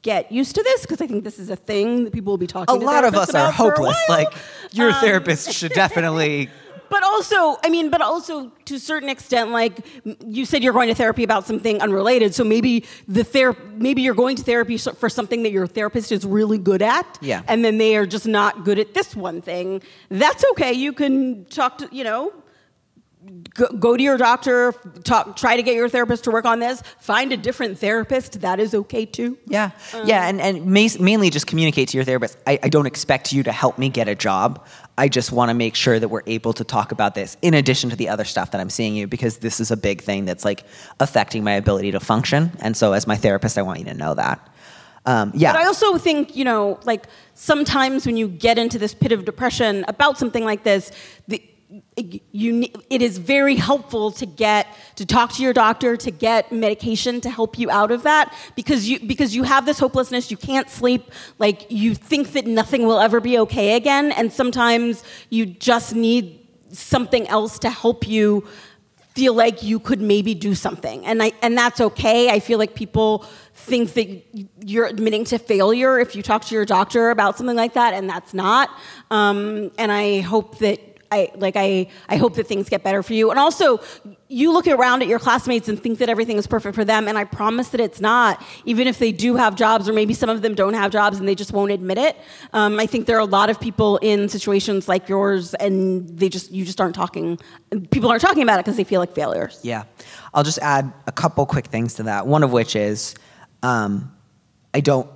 [0.02, 2.48] get used to this because I think this is a thing that people will be
[2.48, 2.76] talking.
[2.76, 2.84] About.
[2.84, 3.98] A lot of us are hopeless.
[4.10, 4.34] Like,
[4.72, 6.50] your Um, therapist should definitely.
[6.92, 9.80] But also, I mean, but also to a certain extent, like
[10.28, 12.36] you said, you're going to therapy about something unrelated.
[12.36, 16.26] So maybe the ther- maybe you're going to therapy for something that your therapist is
[16.26, 17.44] really good at, Yeah.
[17.48, 19.82] and then they are just not good at this one thing.
[20.10, 20.74] That's okay.
[20.74, 22.34] You can talk to you know.
[23.54, 24.74] Go, go to your doctor.
[25.04, 25.36] Talk.
[25.38, 26.82] Try to get your therapist to work on this.
[27.00, 28.42] Find a different therapist.
[28.42, 29.38] That is okay too.
[29.46, 32.38] Yeah, um, yeah, and and mainly just communicate to your therapist.
[32.48, 34.66] I, I don't expect you to help me get a job.
[35.02, 37.90] I just want to make sure that we're able to talk about this in addition
[37.90, 40.46] to the other stuff that I'm seeing you because this is a big thing that's
[40.46, 40.64] like
[41.00, 42.52] affecting my ability to function.
[42.60, 44.48] And so, as my therapist, I want you to know that.
[45.08, 48.94] Um, yeah, But I also think, you know, like sometimes when you get into this
[48.94, 50.92] pit of depression about something like this,
[51.28, 51.42] the,
[51.96, 57.22] you, it is very helpful to get to talk to your doctor to get medication
[57.22, 60.70] to help you out of that because you because you have this hopelessness you can't
[60.70, 65.96] sleep like you think that nothing will ever be okay again and sometimes you just
[65.96, 68.46] need something else to help you
[69.14, 72.30] feel like you could maybe do something and I and that's okay.
[72.30, 74.24] I feel like people think that
[74.60, 78.10] you're admitting to failure if you talk to your doctor about something like that and
[78.10, 78.70] that's not.
[79.10, 83.14] Um, and I hope that I like I I hope that things get better for
[83.14, 83.80] you and also
[84.28, 87.18] you look around at your classmates and think that everything is perfect for them and
[87.18, 90.42] I promise that it's not even if they do have jobs or maybe some of
[90.42, 92.18] them don't have jobs and they just won't admit it
[92.54, 96.30] um, I think there are a lot of people in situations like yours and they
[96.30, 97.38] just you just aren't talking
[97.92, 99.84] people aren't talking about it because they feel like failures Yeah.
[100.34, 102.26] I'll just add a couple quick things to that.
[102.28, 103.16] One of which is
[103.64, 104.16] um,
[104.74, 105.10] I don't,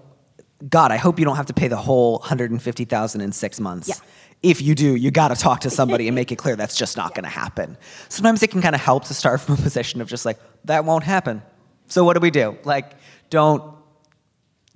[0.67, 3.87] God, I hope you don't have to pay the whole 150000 in six months.
[3.87, 3.95] Yeah.
[4.43, 6.97] If you do, you got to talk to somebody and make it clear that's just
[6.97, 7.77] not going to happen.
[8.09, 10.85] Sometimes it can kind of help to start from a position of just like, that
[10.85, 11.41] won't happen.
[11.87, 12.57] So what do we do?
[12.63, 12.93] Like,
[13.29, 13.75] don't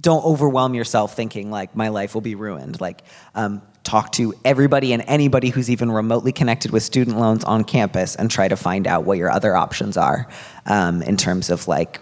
[0.01, 2.79] don't overwhelm yourself thinking like my life will be ruined.
[2.79, 3.01] Like,
[3.35, 8.15] um, talk to everybody and anybody who's even remotely connected with student loans on campus
[8.15, 10.27] and try to find out what your other options are
[10.65, 11.99] um, in terms of like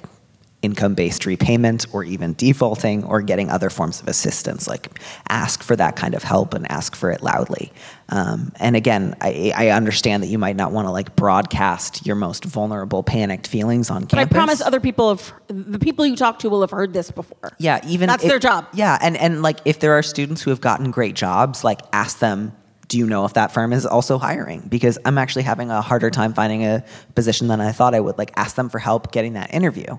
[0.67, 4.67] income based repayment or even defaulting or getting other forms of assistance.
[4.67, 4.99] Like,
[5.29, 7.71] ask for that kind of help and ask for it loudly.
[8.09, 12.15] Um, and again, I, I understand that you might not want to like broadcast your
[12.15, 14.11] most vulnerable, panicked feelings on campus.
[14.11, 17.11] but I promise other people have the people you talk to will have heard this
[17.11, 18.67] before Yeah, even That's if- their job.
[18.73, 22.19] Yeah, and and like if there are students who have gotten great jobs, like ask
[22.19, 22.53] them,
[22.87, 24.61] do you know if that firm is also hiring?
[24.61, 26.83] Because I'm actually having a harder time finding a
[27.15, 28.17] position than I thought I would.
[28.17, 29.97] Like ask them for help getting that interview.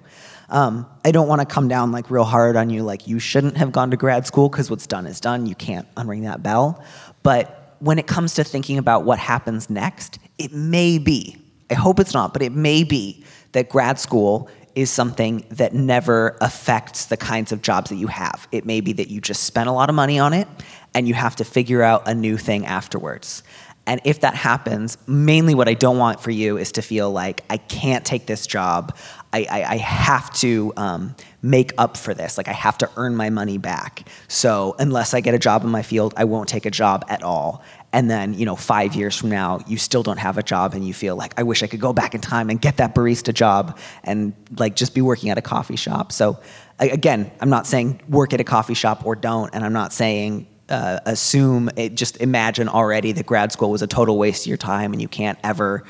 [0.50, 3.56] Um, I don't want to come down like real hard on you, like you shouldn't
[3.58, 5.46] have gone to grad school because what's done is done.
[5.46, 6.82] You can't unring that bell.
[7.22, 11.36] But when it comes to thinking about what happens next, it may be,
[11.70, 16.36] I hope it's not, but it may be that grad school is something that never
[16.40, 18.46] affects the kinds of jobs that you have.
[18.52, 20.46] It may be that you just spent a lot of money on it
[20.94, 23.42] and you have to figure out a new thing afterwards.
[23.88, 27.42] And if that happens, mainly what I don't want for you is to feel like
[27.48, 28.94] I can't take this job.
[29.32, 32.38] I, I, I have to um, make up for this.
[32.38, 34.08] Like I have to earn my money back.
[34.26, 37.22] So unless I get a job in my field, I won't take a job at
[37.22, 37.62] all.
[37.92, 40.86] and then you know five years from now you still don't have a job and
[40.86, 43.32] you feel like i wish i could go back in time and get that barista
[43.32, 46.38] job and like just be working at a coffee shop so
[46.78, 50.46] again i'm not saying work at a coffee shop or don't and i'm not saying
[50.68, 54.58] uh, assume it, just imagine already that grad school was a total waste of your
[54.58, 55.82] time and you can't ever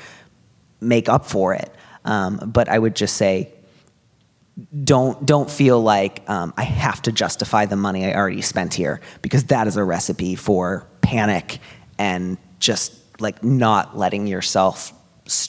[0.81, 1.75] make up for it
[2.09, 3.53] um, but i would just say
[4.83, 9.01] don't don't feel like um, I have to justify the money I already spent here
[9.23, 11.61] because that is a recipe for panic
[11.99, 14.93] and just like not letting yourself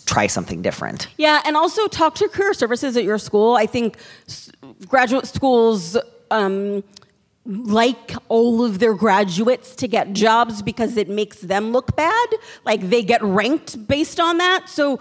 [0.06, 1.08] try something different.
[1.17, 3.56] Yeah, and also talk to career services at your school.
[3.56, 3.98] I think
[4.88, 5.98] graduate schools
[6.32, 6.84] um,
[7.45, 12.28] like all of their graduates to get jobs because it makes them look bad.
[12.65, 14.69] Like they get ranked based on that.
[14.69, 14.99] So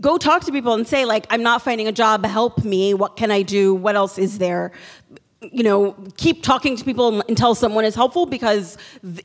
[0.00, 2.24] go talk to people and say, like, I'm not finding a job.
[2.24, 2.94] Help me.
[2.94, 3.74] What can I do?
[3.74, 4.72] What else is there?
[5.42, 8.76] you know, keep talking to people until someone is helpful because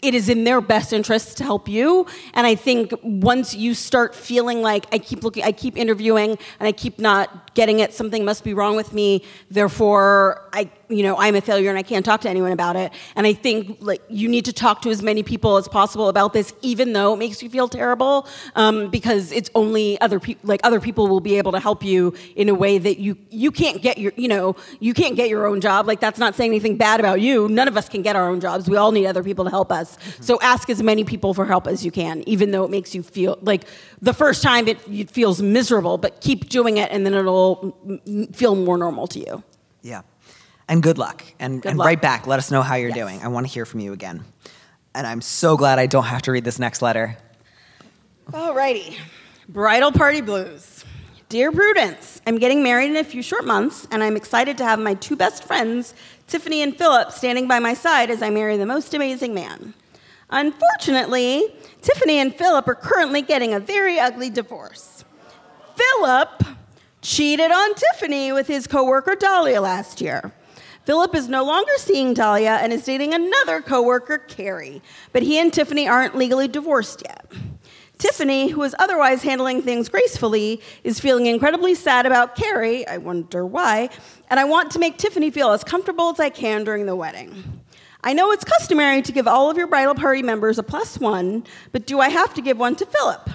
[0.02, 2.08] it is in their best interest to help you.
[2.34, 6.68] And I think once you start feeling like I keep looking, I keep interviewing, and
[6.68, 9.24] I keep not getting it, something must be wrong with me.
[9.52, 12.92] Therefore, I, you know, I'm a failure and I can't talk to anyone about it.
[13.16, 16.34] And I think like you need to talk to as many people as possible about
[16.34, 20.62] this, even though it makes you feel terrible, um, because it's only other people, like
[20.64, 23.82] other people will be able to help you in a way that you you can't
[23.82, 25.88] get your, you know, you can't get your own job.
[25.88, 27.48] Like that's not saying anything bad about you.
[27.48, 28.70] None of us can get our own jobs.
[28.70, 29.98] We all need other people to help us.
[30.20, 33.04] So ask as many people for help as you can, even though it makes you
[33.04, 33.64] feel like
[34.02, 35.98] the first time it, it feels miserable.
[35.98, 37.76] But keep doing it, and then it'll
[38.34, 39.44] feel more normal to you.
[39.82, 40.02] Yeah.
[40.68, 41.24] And good luck.
[41.40, 41.86] And, Good and luck.
[41.86, 42.26] right back.
[42.28, 42.98] Let us know how you're Yes.
[42.98, 43.22] doing.
[43.24, 44.24] I want to hear from you again.
[44.96, 47.18] And I'm so glad I don't have to read this next letter.
[48.34, 48.98] All righty.
[49.48, 50.84] Bridal party blues.
[51.30, 54.80] Dear Prudence, I'm getting married in a few short months, and I'm excited to have
[54.80, 55.94] my two best friends,
[56.28, 59.74] Tiffany and Philip, standing by my side as I marry the most amazing man.
[60.30, 65.04] Unfortunately, Tiffany and Philip are currently getting a very ugly divorce.
[65.76, 66.44] Philip
[67.02, 70.32] cheated on Tiffany with his coworker Dahlia last year.
[70.86, 75.52] Philip is no longer seeing Dahlia and is dating another coworker, Carrie, but he and
[75.52, 77.26] Tiffany aren't legally divorced yet.
[77.98, 82.88] Tiffany, who is otherwise handling things gracefully, is feeling incredibly sad about Carrie.
[82.88, 83.90] I wonder why.
[84.30, 87.62] And I want to make Tiffany feel as comfortable as I can during the wedding.
[88.04, 91.46] I know it's customary to give all of your bridal party members a plus one,
[91.72, 93.30] but do I have to give one to Philip?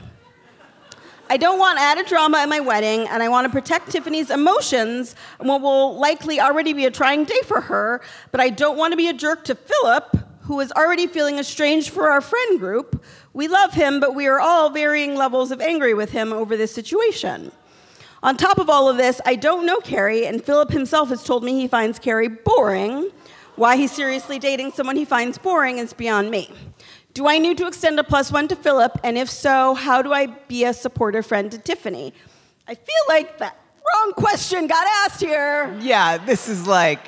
[1.31, 5.15] I don't want added drama at my wedding, and I want to protect Tiffany's emotions
[5.39, 8.01] on what will likely already be a trying day for her,
[8.33, 11.91] but I don't want to be a jerk to Philip, who is already feeling estranged
[11.91, 13.05] for our friend group.
[13.33, 16.75] We love him, but we are all varying levels of angry with him over this
[16.75, 17.53] situation.
[18.25, 21.45] On top of all of this, I don't know Carrie, and Philip himself has told
[21.45, 23.09] me he finds Carrie boring.
[23.55, 26.51] Why he's seriously dating someone he finds boring is beyond me.
[27.13, 28.99] Do I need to extend a plus one to Philip?
[29.03, 32.15] And if so, how do I be a supportive friend to Tiffany?
[32.69, 33.59] I feel like that
[33.95, 35.77] wrong question got asked here.
[35.81, 37.01] Yeah, this is like.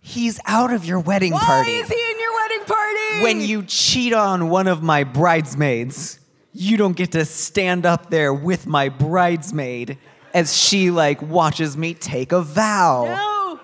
[0.00, 1.72] He's out of your wedding Why party.
[1.72, 3.22] is he in your wedding party?
[3.22, 6.18] when you cheat on one of my bridesmaids,
[6.54, 9.98] you don't get to stand up there with my bridesmaid
[10.32, 13.04] as she like watches me take a vow.
[13.04, 13.60] No.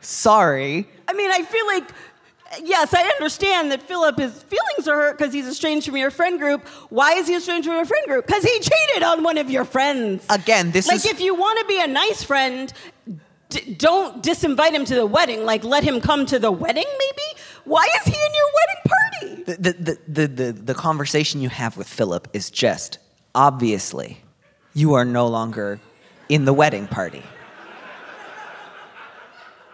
[0.00, 0.88] Sorry.
[1.08, 1.90] I mean, I feel like,
[2.62, 6.38] yes, I understand that Philip, his feelings are hurt because he's estranged from your friend
[6.38, 6.66] group.
[6.88, 8.26] Why is he estranged from your friend group?
[8.26, 10.24] Because he cheated on one of your friends.
[10.30, 12.72] Again, this like, is Like, if you want to be a nice friend,
[13.48, 15.44] d- don't disinvite him to the wedding.
[15.44, 17.40] Like, let him come to the wedding, maybe?
[17.64, 19.00] Why is he in your wedding party?
[19.44, 22.98] the, the, the, the, the, the conversation you have with Philip is just
[23.34, 24.18] obviously
[24.74, 25.80] you are no longer
[26.28, 27.22] in the wedding party.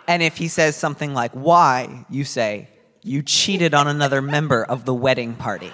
[0.09, 2.05] And if he says something like, Why?
[2.11, 2.69] you say,
[3.03, 5.73] You cheated on another member of the wedding party.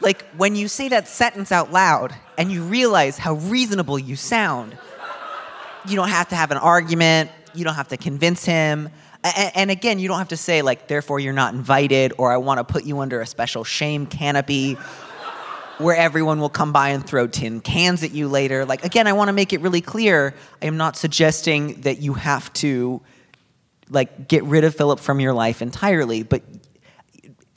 [0.00, 4.76] Like when you say that sentence out loud and you realize how reasonable you sound,
[5.88, 8.90] you don't have to have an argument, you don't have to convince him.
[9.24, 12.58] And, again, you don't have to say, like, therefore you're not invited, or I want
[12.58, 14.76] to put you under a special shame canopy
[15.78, 18.64] where everyone will come by and throw tin cans at you later.
[18.64, 22.14] Like, again, I want to make it really clear I am not suggesting that you
[22.14, 23.02] have to,
[23.88, 26.42] like, get rid of Philip from your life entirely, but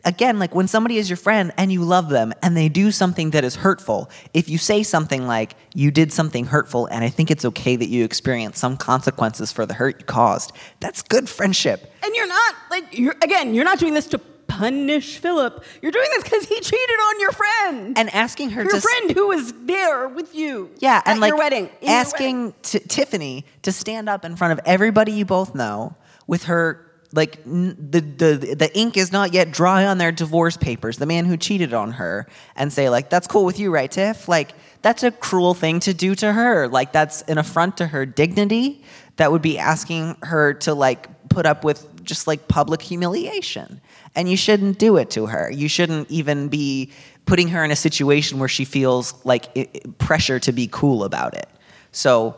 [0.05, 3.31] again, like when somebody is your friend and you love them and they do something
[3.31, 7.29] that is hurtful, if you say something like, you did something hurtful and I think
[7.29, 11.93] it's okay that you experience some consequences for the hurt you caused, that's good friendship.
[12.03, 15.63] And you're not, like, you're, again, you're not doing this to punish Philip.
[15.81, 17.97] You're doing this because he cheated on your friend.
[17.97, 18.77] And asking her your to.
[18.77, 20.69] s- friend who was there with you.
[20.79, 21.69] Yeah, and at like your wedding.
[21.81, 25.95] in your asking T- Tiffany to stand up in front of everybody you both know
[26.27, 30.57] with her like n- the, the the ink is not yet dry on their divorce
[30.57, 33.89] papers the man who cheated on her and say like that's cool with you right
[33.89, 37.87] tiff like that's a cruel thing to do to her like that's an affront to
[37.87, 38.83] her dignity
[39.15, 43.81] that would be asking her to like put up with just like public humiliation
[44.15, 46.91] and you shouldn't do it to her you shouldn't even be
[47.25, 51.47] putting her in a situation where she feels like pressure to be cool about it
[51.91, 52.35] so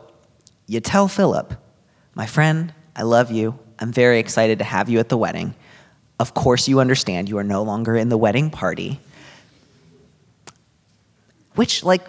[0.66, 1.54] you tell philip
[2.14, 3.58] my friend, I love you.
[3.78, 5.54] I'm very excited to have you at the wedding.
[6.20, 9.00] Of course, you understand you are no longer in the wedding party.
[11.54, 12.02] Which, like,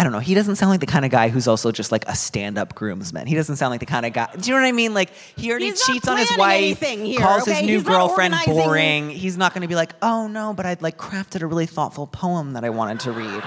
[0.00, 0.20] I don't know.
[0.20, 3.26] He doesn't sound like the kind of guy who's also just like a stand-up groomsman.
[3.26, 4.28] He doesn't sound like the kind of guy.
[4.38, 4.94] Do you know what I mean?
[4.94, 7.66] Like, he already He's not cheats on his planning wife, anything here, calls his okay?
[7.66, 9.10] new He's not girlfriend organizing- boring.
[9.10, 12.06] He's not going to be like, oh no, but I'd like crafted a really thoughtful
[12.06, 13.42] poem that I wanted to read.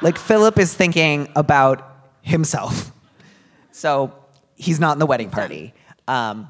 [0.00, 1.86] like, Philip is thinking about
[2.22, 2.90] himself.
[3.72, 4.14] So
[4.54, 5.74] he's not in the wedding party.
[6.08, 6.48] Um,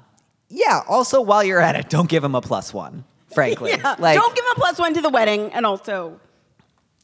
[0.49, 0.83] yeah.
[0.87, 3.05] Also, while you're at it, don't give him a plus one.
[3.35, 6.20] Frankly, Yeah, like, don't give him a plus one to the wedding, and also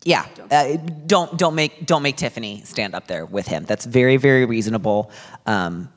[0.05, 0.77] yeah, uh,
[1.07, 3.65] don't don't make don't make Tiffany stand up there with him.
[3.65, 5.11] That's very very reasonable.
[5.47, 5.89] Um,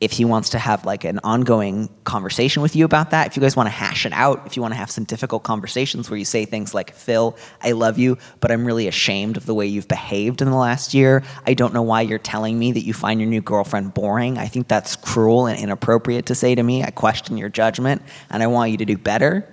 [0.00, 3.42] if he wants to have like an ongoing conversation with you about that, if you
[3.42, 6.16] guys want to hash it out, if you want to have some difficult conversations where
[6.16, 9.66] you say things like, Phil, I love you, but I'm really ashamed of the way
[9.66, 11.24] you've behaved in the last year.
[11.46, 14.38] I don't know why you're telling me that you find your new girlfriend boring.
[14.38, 16.84] I think that's cruel and inappropriate to say to me.
[16.84, 19.52] I question your judgment and I want you to do better.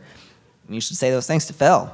[0.70, 1.92] You should say those things to Phil.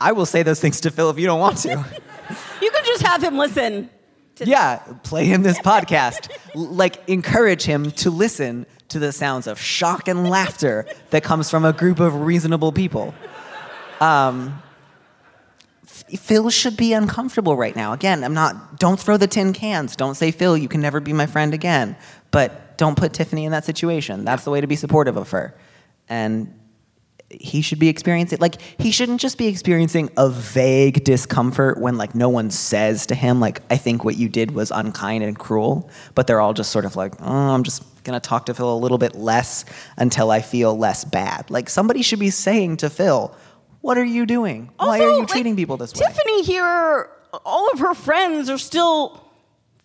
[0.00, 1.70] I will say those things to Phil if you don't want to.
[2.62, 3.90] you can just have him listen.
[4.38, 6.30] yeah, play him this podcast.
[6.56, 11.64] Like, encourage him to listen to the sounds of shock and laughter that comes from
[11.64, 13.12] a group of reasonable people.
[14.00, 14.62] Um,
[15.84, 17.92] Phil should be uncomfortable right now.
[17.92, 19.96] Again, I'm not, don't throw the tin cans.
[19.96, 21.96] Don't say, Phil, you can never be my friend again.
[22.30, 24.24] But don't put Tiffany in that situation.
[24.24, 25.56] That's the way to be supportive of her.
[26.08, 26.52] And
[27.30, 32.14] he should be experiencing like he shouldn't just be experiencing a vague discomfort when like
[32.14, 35.90] no one says to him like I think what you did was unkind and cruel,
[36.14, 38.72] but they're all just sort of like, "Oh, I'm just going to talk to Phil
[38.72, 39.64] a little bit less
[39.96, 43.34] until I feel less bad." Like somebody should be saying to Phil,
[43.80, 44.70] "What are you doing?
[44.76, 47.08] Why are Also, you like, treating people this way?" Tiffany here,
[47.44, 49.20] all of her friends are still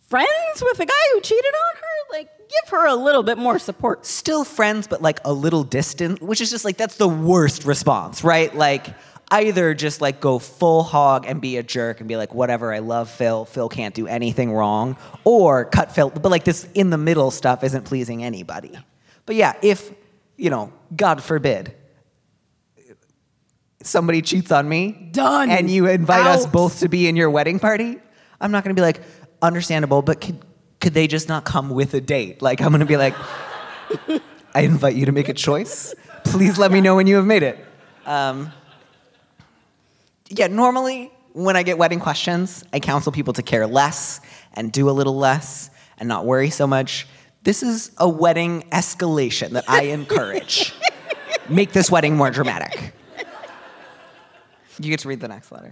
[0.09, 2.17] friends with the guy who cheated on her.
[2.17, 4.05] Like, give her a little bit more support.
[4.05, 8.23] Still friends, but like a little distant, which is just like that's the worst response,
[8.23, 8.53] right?
[8.53, 8.87] Like
[9.31, 12.79] either just like go full hog and be a jerk and be like, whatever, I
[12.79, 13.45] love Phil.
[13.45, 16.09] Phil can't do anything wrong, or cut Phil.
[16.09, 18.77] But like this in the middle stuff isn't pleasing anybody.
[19.25, 19.91] But yeah, if
[20.35, 21.75] you know, God forbid,
[23.83, 25.51] somebody cheats on me, Done.
[25.51, 27.99] and you invite us both to be in your wedding party,
[28.41, 29.01] I'm not going to be like,
[29.41, 30.48] understandable, but could
[30.79, 32.41] could they just not come with a date?
[32.41, 33.15] Like I'm going to be like.
[34.53, 35.93] I invite you to make a choice.
[36.23, 37.63] Please let me know when you have made it.
[38.05, 38.51] Um,
[40.29, 44.21] yeah, normally when I get wedding questions, I counsel people to care less
[44.53, 45.69] and do a little less
[45.99, 47.07] and not worry so much.
[47.43, 50.73] This is a wedding escalation that I encourage.
[51.49, 52.93] Make this wedding more dramatic.
[54.79, 55.71] You get to read the next letter.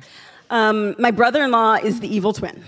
[0.49, 2.64] Um, my brother in law is the evil twin.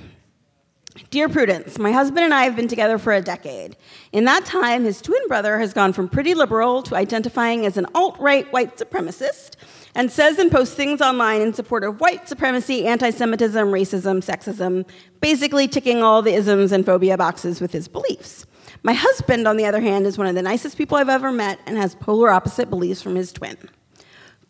[1.12, 3.76] Dear Prudence, my husband and I have been together for a decade.
[4.12, 7.88] In that time, his twin brother has gone from pretty liberal to identifying as an
[7.95, 9.56] alt right white supremacist
[9.95, 14.88] and says and posts things online in support of white supremacy, anti Semitism, racism, sexism,
[15.20, 18.45] basically ticking all the isms and phobia boxes with his beliefs.
[18.84, 21.60] My husband, on the other hand, is one of the nicest people I've ever met
[21.66, 23.58] and has polar opposite beliefs from his twin.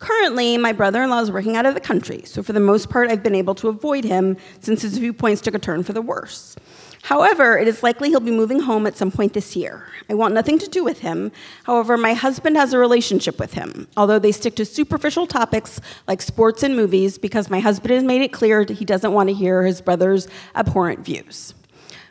[0.00, 2.88] Currently, my brother in law is working out of the country, so for the most
[2.88, 6.00] part, I've been able to avoid him since his viewpoints took a turn for the
[6.00, 6.56] worse.
[7.02, 9.86] However, it is likely he'll be moving home at some point this year.
[10.08, 11.32] I want nothing to do with him.
[11.64, 16.22] However, my husband has a relationship with him, although they stick to superficial topics like
[16.22, 19.64] sports and movies because my husband has made it clear he doesn't want to hear
[19.64, 21.54] his brother's abhorrent views.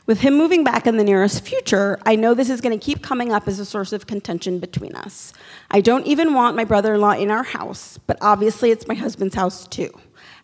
[0.09, 3.03] With him moving back in the nearest future, I know this is going to keep
[3.03, 5.33] coming up as a source of contention between us.
[5.69, 8.95] I don't even want my brother in law in our house, but obviously it's my
[8.95, 9.91] husband's house too.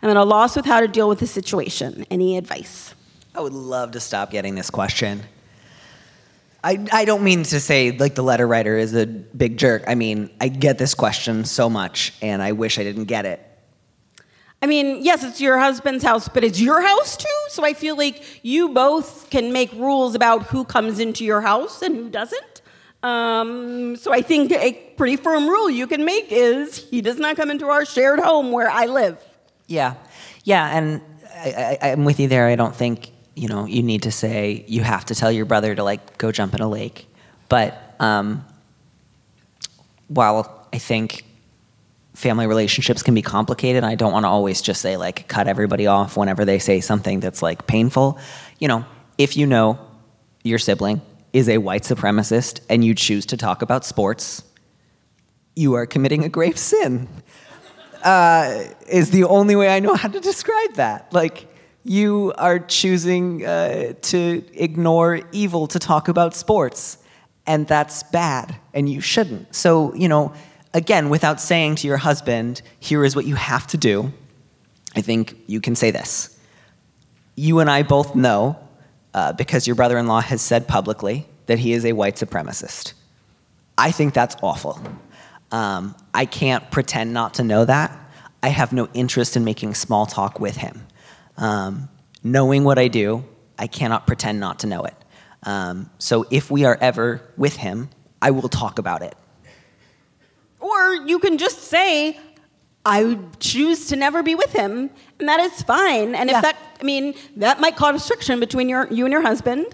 [0.04, 2.06] I'm at a loss with how to deal with the situation.
[2.12, 2.94] Any advice?
[3.34, 5.24] I would love to stop getting this question.
[6.64, 9.86] I, I don't mean to say like the letter writer is a big jerk.
[9.88, 13.42] I mean, I get this question so much and I wish I didn't get it.
[14.62, 17.40] I mean, yes, it's your husband's house, but it's your house too.
[17.50, 21.82] So I feel like you both can make rules about who comes into your house
[21.82, 22.62] and who doesn't.
[23.04, 27.36] Um, so I think a pretty firm rule you can make is he does not
[27.36, 29.20] come into our shared home where I live.
[29.68, 29.96] Yeah,
[30.44, 31.02] yeah, and
[31.36, 32.48] I, I, I'm with you there.
[32.48, 35.76] I don't think you know you need to say you have to tell your brother
[35.76, 37.08] to like go jump in a lake,
[37.48, 38.44] but um,
[40.08, 41.25] while I think
[42.16, 45.88] family relationships can be complicated, I don't want to always just say like cut everybody
[45.88, 48.18] off whenever they say something that's like painful.
[48.60, 48.86] You know,
[49.18, 49.80] if you know
[50.44, 51.02] your sibling
[51.34, 54.44] is a white supremacist and you choose to talk about sports,
[55.56, 57.08] you are committing a grave sin.
[58.04, 61.12] Uh, is the only way I know how to describe that.
[61.12, 61.48] Like,
[61.84, 66.98] you are choosing uh, to ignore evil to talk about sports,
[67.48, 69.56] and that's bad, and you shouldn't.
[69.56, 70.34] So, you know,
[70.76, 74.12] again, without saying to your husband, here is what you have to do,
[74.96, 76.38] I think you can say this.
[77.36, 78.60] You and I both know,
[79.14, 82.94] uh, because your brother in law has said publicly, that he is a white supremacist.
[83.78, 84.80] I think that's awful.
[85.52, 87.98] Um, I can't pretend not to know that.
[88.44, 90.86] I have no interest in making small talk with him.
[91.38, 91.90] Um,
[92.22, 93.24] knowing what I do,
[93.58, 94.96] I cannot pretend not to know it.
[95.44, 97.90] Um, so if we are ever with him,
[98.22, 99.16] I will talk about it.
[100.70, 102.20] Or you can just say,
[102.86, 104.90] I would choose to never be with him,
[105.20, 106.16] and that is fine.
[106.16, 106.38] And Yeah.
[106.38, 109.66] if that, I mean, that might cause friction between your, you and your husband.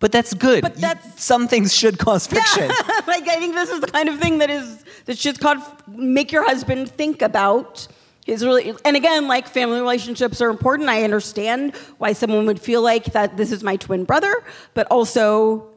[0.00, 0.62] But that's good.
[0.62, 2.68] But You- that's- some things should cause friction.
[3.06, 6.32] like I think this is the kind of thing that is that should cause, make
[6.32, 7.86] your husband think about
[8.24, 8.74] his really.
[8.84, 10.88] And again, like family relationships are important.
[10.88, 14.34] I understand why someone would feel like that this is my twin brother,
[14.74, 15.68] but also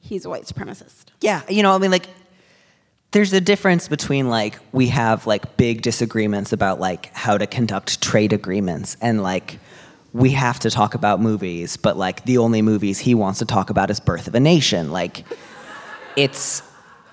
[0.00, 1.04] he's a white supremacist.
[1.20, 2.06] Yeah, you know, I mean, like,
[3.12, 8.00] there's a difference between like we have like big disagreements about like how to conduct
[8.02, 9.58] trade agreements and like
[10.12, 13.70] we have to talk about movies, but like the only movies he wants to talk
[13.70, 14.92] about is Birth of a Nation.
[14.92, 15.24] Like,
[16.16, 16.62] it's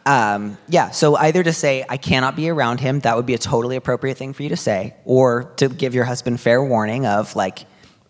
[0.05, 0.91] um, yeah.
[0.91, 4.17] So either to say I cannot be around him, that would be a totally appropriate
[4.17, 7.65] thing for you to say, or to give your husband fair warning of like,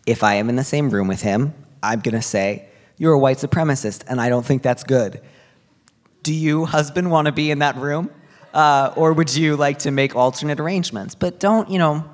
[0.06, 2.68] if I am in the same room with him, I'm gonna say
[2.98, 5.22] you're a white supremacist, and I don't think that's good
[6.24, 8.10] do you, husband, want to be in that room?
[8.54, 11.16] Uh, or would you like to make alternate arrangements?
[11.16, 12.10] But don't, you know,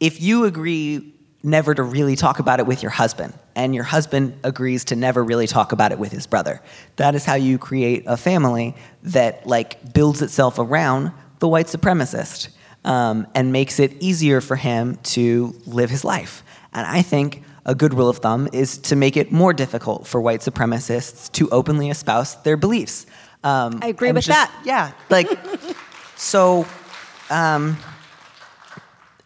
[0.00, 4.38] if you agree never to really talk about it with your husband, and your husband
[4.44, 6.60] agrees to never really talk about it with his brother,
[6.96, 12.48] that is how you create a family that like builds itself around the white supremacist
[12.84, 16.42] um, and makes it easier for him to live his life.
[16.72, 20.20] And I think a good rule of thumb is to make it more difficult for
[20.20, 23.06] white supremacists to openly espouse their beliefs.
[23.44, 24.52] Um, I agree with just- that.
[24.64, 25.28] Yeah, like
[26.16, 26.66] so.
[27.30, 27.78] Um,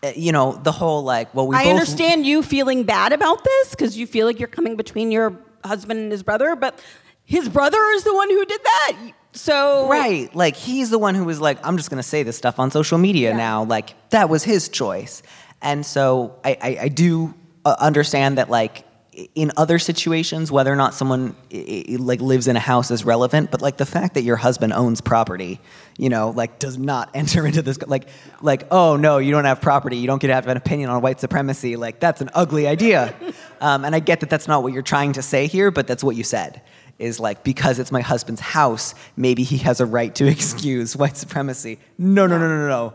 [0.03, 3.71] uh, you know the whole like well we I understand you feeling bad about this
[3.71, 5.33] because you feel like you're coming between your
[5.65, 6.79] husband and his brother, but
[7.25, 8.97] his brother is the one who did that.
[9.33, 10.33] So Right.
[10.35, 12.99] Like he's the one who was like, I'm just gonna say this stuff on social
[12.99, 13.65] media now.
[13.65, 15.23] Like that was his choice.
[15.63, 17.35] And so I, I, I do
[17.75, 18.85] understand that like
[19.35, 23.63] in other situations, whether or not someone like lives in a house is relevant, but
[23.63, 25.59] like the fact that your husband owns property,
[25.97, 27.81] you know, like does not enter into this.
[27.83, 28.09] Like,
[28.43, 31.01] like oh no, you don't have property, you don't get to have an opinion on
[31.01, 31.77] white supremacy.
[31.77, 33.15] Like that's an ugly idea.
[33.61, 36.05] um, and I get that that's not what you're trying to say here, but that's
[36.05, 36.63] what you said
[36.99, 41.17] is like because it's my husband's house, maybe he has a right to excuse white
[41.17, 41.79] supremacy.
[41.99, 42.95] No, no, no, no, no, no.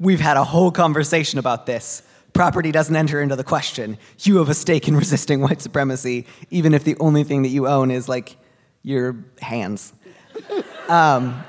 [0.00, 2.02] We've had a whole conversation about this.
[2.38, 3.98] Property doesn't enter into the question.
[4.20, 7.66] You have a stake in resisting white supremacy, even if the only thing that you
[7.66, 8.36] own is like
[8.84, 9.92] your hands.
[10.88, 11.44] Um,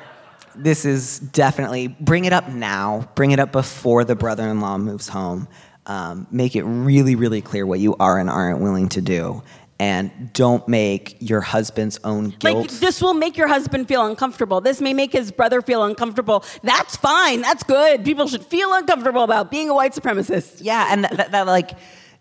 [0.54, 3.08] this is definitely bring it up now.
[3.16, 5.48] Bring it up before the brother-in-law moves home.
[5.86, 9.42] Um, make it really, really clear what you are and aren't willing to do,
[9.80, 12.72] and don't make your husband's own guilt.
[12.72, 14.60] Like this will make your husband feel uncomfortable.
[14.60, 16.44] This may make his brother feel uncomfortable.
[16.64, 17.42] That's fine.
[17.42, 18.04] That's good.
[18.04, 20.58] People should feel uncomfortable about being a white supremacist.
[20.62, 21.72] Yeah, and that, that, that, like,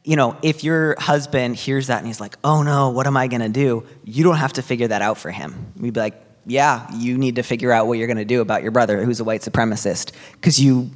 [0.04, 3.26] you know, if your husband hears that and he's like, "Oh no, what am I
[3.26, 5.72] gonna do?" You don't have to figure that out for him.
[5.76, 6.14] We'd be like,
[6.46, 9.24] "Yeah, you need to figure out what you're gonna do about your brother who's a
[9.24, 10.90] white supremacist because you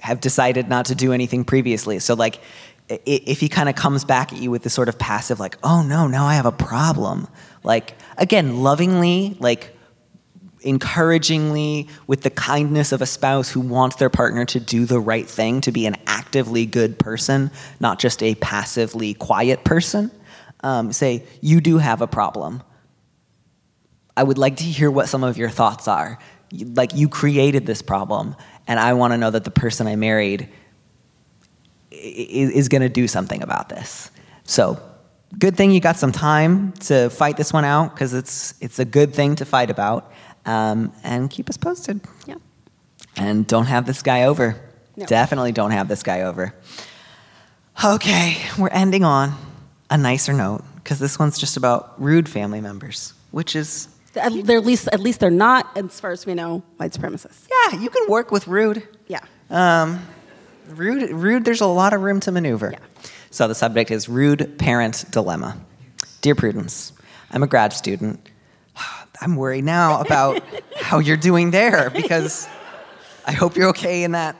[0.00, 2.40] have decided not to do anything previously." So like,
[2.88, 5.82] if he kind of comes back at you with this sort of passive, like, "Oh
[5.82, 7.28] no, now I have a problem,"
[7.62, 9.74] like again, lovingly, like
[10.64, 15.28] encouragingly with the kindness of a spouse who wants their partner to do the right
[15.28, 20.10] thing, to be an actively good person, not just a passively quiet person.
[20.60, 22.62] Um, say, you do have a problem.
[24.16, 26.18] I would like to hear what some of your thoughts are.
[26.52, 28.34] Like, you created this problem,
[28.66, 30.48] and I want to know that the person I married
[31.94, 34.10] i- i- is going to do something about this.
[34.44, 34.78] So,
[35.38, 38.84] good thing you got some time to fight this one out because it's it's a
[38.84, 40.10] good thing to fight about.
[40.46, 42.00] Um, and keep us posted.
[42.26, 42.34] Yeah.
[43.16, 44.56] And don't have this guy over.
[44.96, 45.06] No.
[45.06, 46.52] Definitely don't have this guy over.
[47.84, 49.34] Okay, we're ending on
[49.90, 53.14] a nicer note because this one's just about rude family members.
[53.32, 56.62] which is At, they're at least at least they're not, as far as we know,
[56.76, 57.48] white supremacists.
[57.50, 58.86] yeah, you can work with rude.
[59.08, 59.20] Yeah.
[59.50, 60.06] Um,
[60.68, 61.44] rude, rude.
[61.44, 62.72] There's a lot of room to maneuver.
[62.72, 62.78] Yeah.
[63.30, 65.58] So the subject is rude parent dilemma.
[66.20, 66.92] Dear Prudence,
[67.30, 68.28] I'm a grad student.
[69.20, 70.42] I'm worried now about
[70.76, 72.48] how you're doing there because
[73.26, 74.36] I hope you're okay in that.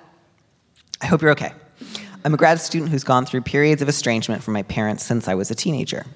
[1.01, 1.53] I hope you're okay.
[2.25, 5.35] I'm a grad student who's gone through periods of estrangement from my parents since I
[5.35, 6.07] was a teenager.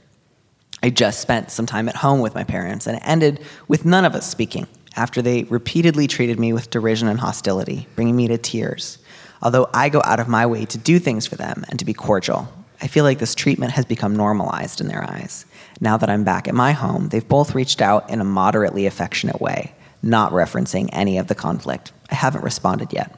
[0.83, 4.05] I just spent some time at home with my parents, and it ended with none
[4.05, 8.39] of us speaking after they repeatedly treated me with derision and hostility, bringing me to
[8.39, 8.99] tears.
[9.43, 11.95] Although I go out of my way to do things for them and to be
[11.95, 15.47] cordial, I feel like this treatment has become normalized in their eyes.
[15.81, 19.41] Now that I'm back at my home, they've both reached out in a moderately affectionate
[19.41, 21.93] way, not referencing any of the conflict.
[22.11, 23.15] I haven't responded yet.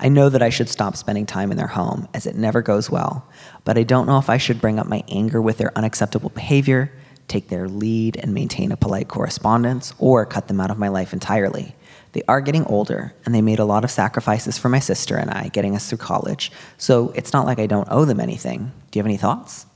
[0.00, 2.90] I know that I should stop spending time in their home, as it never goes
[2.90, 3.26] well,
[3.64, 6.90] but I don't know if I should bring up my anger with their unacceptable behavior,
[7.28, 11.12] take their lead, and maintain a polite correspondence, or cut them out of my life
[11.12, 11.74] entirely.
[12.14, 15.30] They are getting older, and they made a lot of sacrifices for my sister and
[15.30, 18.72] I, getting us through college, so it's not like I don't owe them anything.
[18.90, 19.66] Do you have any thoughts?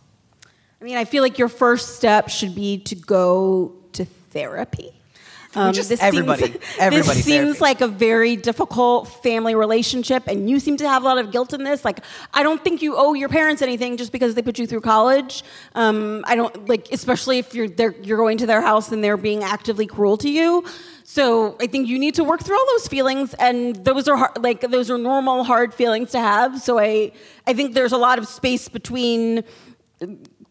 [0.81, 4.98] I mean, I feel like your first step should be to go to therapy.
[5.55, 10.49] Um, Just this everybody- seems, everybody This seems like a very difficult family relationship, and
[10.49, 11.85] you seem to have a lot of guilt in this.
[11.85, 12.01] Like,
[12.35, 15.43] I don't think you owe your parents anything just because they put you through college.
[15.75, 19.17] Um, I don't like, especially if you're they're, you're going to their house and they're
[19.17, 20.65] being actively cruel to you.
[21.05, 24.43] So I think you need to work through all those feelings, and those are hard,
[24.43, 26.61] like those are normal, hard feelings to have.
[26.61, 27.13] So I
[27.47, 29.43] I think there's a lot of space between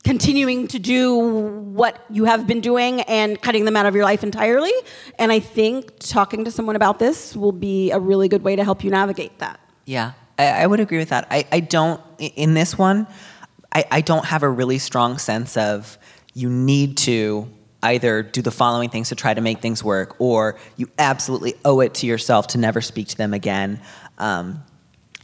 [0.08, 4.24] continuing to do what you have been doing and cutting them out of your life
[4.24, 4.72] entirely.
[5.20, 8.64] And I think talking to someone about this will be a really good way to
[8.64, 9.60] help you navigate that.
[9.84, 11.28] Yeah, I, I would agree with that.
[11.30, 13.06] I, I don't, in this one,
[13.76, 15.98] I, I don't have a really strong sense of
[16.34, 17.52] you need to
[17.84, 21.82] either do the following things to try to make things work or you absolutely owe
[21.82, 23.82] it to yourself to never speak to them again.
[24.18, 24.64] Um,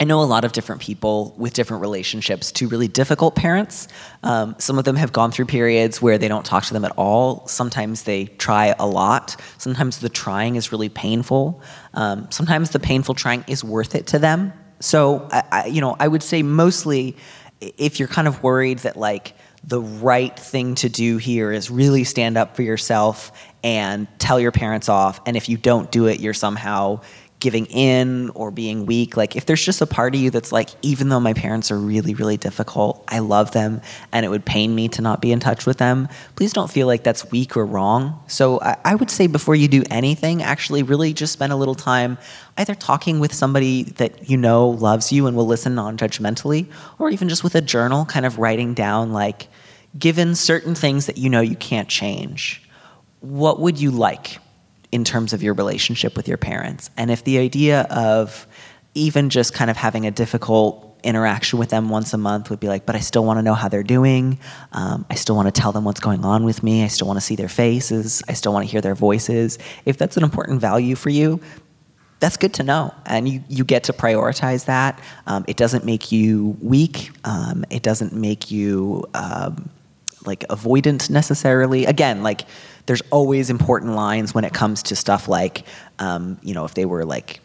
[0.03, 3.87] I know a lot of different people with different relationships to really difficult parents.
[4.21, 6.91] Um, some of them have gone through periods where they don't talk to them at
[6.97, 7.47] all.
[7.47, 9.37] Sometimes they try a lot.
[9.59, 11.61] Sometimes the trying is really painful.
[11.93, 14.51] Um, sometimes the painful trying is worth it to them.
[14.81, 17.15] So, I, I, you know, I would say mostly
[17.61, 19.33] if you're kind of worried that like
[19.63, 23.31] the right thing to do here is really stand up for yourself
[23.63, 26.99] and tell your parents off, and if you don't do it, you're somehow
[27.43, 29.17] giving in or being weak.
[29.17, 31.77] Like, if there's just a part of you that's like, even though my parents are
[31.77, 33.81] really, really difficult, I love them
[34.13, 36.87] and it would pain me to not be in touch with them, please don't feel
[36.87, 38.17] like that's weak or wrong.
[38.27, 41.75] So, I, I would say before you do anything, actually, really just spend a little
[41.75, 42.17] time
[42.57, 46.67] either talking with somebody that you know loves you and will listen non judgmentally,
[46.97, 49.49] or even just with a journal, kind of writing down, like,
[49.99, 52.63] given certain things that you know you can't change,
[53.19, 54.37] what would you like
[54.93, 56.91] in terms of your relationship with your parents?
[56.95, 58.47] And if the idea of
[58.93, 62.67] even just kind of having a difficult interaction with them once a month would be
[62.67, 64.37] like, but I still want to know how they're doing.
[64.71, 66.83] Um, I still want to tell them what's going on with me.
[66.83, 68.21] I still want to see their faces.
[68.29, 69.57] I still want to hear their voices.
[69.83, 71.41] If that's an important value for you,
[72.19, 72.93] that's good to know.
[73.07, 75.01] And you, you get to prioritize that.
[75.25, 77.09] Um, it doesn't make you weak.
[77.25, 79.69] Um, it doesn't make you um,
[80.25, 81.85] like avoidant necessarily.
[81.85, 82.41] Again, like
[82.85, 85.65] there's always important lines when it comes to stuff like,
[85.99, 87.39] um, you know, if they were like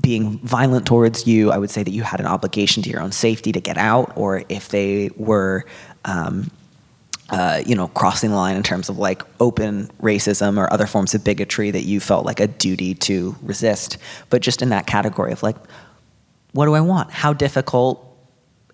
[0.00, 3.12] being violent towards you, I would say that you had an obligation to your own
[3.12, 5.64] safety to get out, or if they were,
[6.04, 6.50] um,
[7.28, 11.14] uh, you know, crossing the line in terms of like open racism or other forms
[11.14, 13.98] of bigotry that you felt like a duty to resist.
[14.30, 15.56] But just in that category of like,
[16.52, 17.12] what do I want?
[17.12, 18.04] How difficult,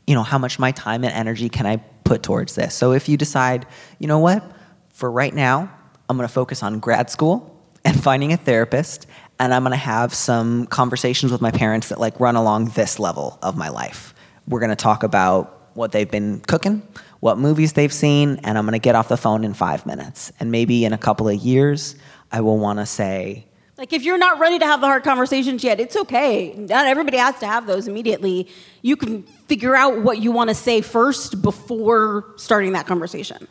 [0.06, 2.74] you know, how much my time and energy can I put towards this?
[2.74, 3.66] So if you decide,
[3.98, 4.42] you know what,
[4.90, 5.70] for right now,
[6.08, 7.52] I'm going to focus on grad school
[7.84, 9.06] and finding a therapist,
[9.38, 12.98] and I'm going to have some conversations with my parents that like run along this
[12.98, 14.14] level of my life.
[14.48, 16.82] We're going to talk about what they've been cooking,
[17.20, 20.32] what movies they've seen, and I'm going to get off the phone in five minutes.
[20.40, 21.96] And maybe in a couple of years,
[22.32, 23.46] I will want to say,
[23.78, 26.54] Like if you're not ready to have the hard conversations yet, it's okay.
[26.56, 28.48] Not everybody has to have those immediately.
[28.80, 33.46] You can figure out what you want to say first before starting that conversation.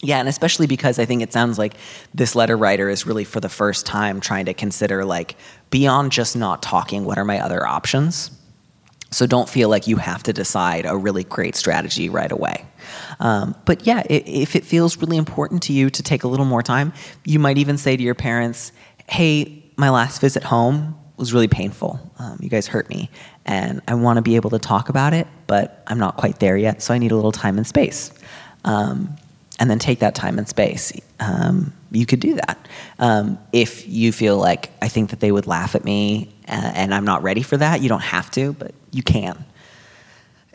[0.00, 1.74] Yeah, and especially because I think it sounds like
[2.12, 5.36] this letter writer is really for the first time trying to consider like
[5.70, 8.32] beyond just not talking, what are my other options?
[9.10, 12.66] So don't feel like you have to decide a really great strategy right away.
[13.20, 16.62] Um, but yeah, if it feels really important to you to take a little more
[16.62, 16.92] time,
[17.24, 18.70] you might even say to your parents,
[19.08, 21.98] hey, my last visit home was really painful.
[22.18, 23.08] Um, you guys hurt me,
[23.46, 26.56] and I want to be able to talk about it, but I'm not quite there
[26.56, 28.12] yet, so I need a little time and space.
[28.64, 29.16] Um,
[29.60, 30.92] and then take that time and space.
[31.18, 32.68] Um, you could do that.
[32.98, 36.94] Um, if you feel like I think that they would laugh at me uh, and
[36.94, 39.44] I'm not ready for that, you don't have to, but you can.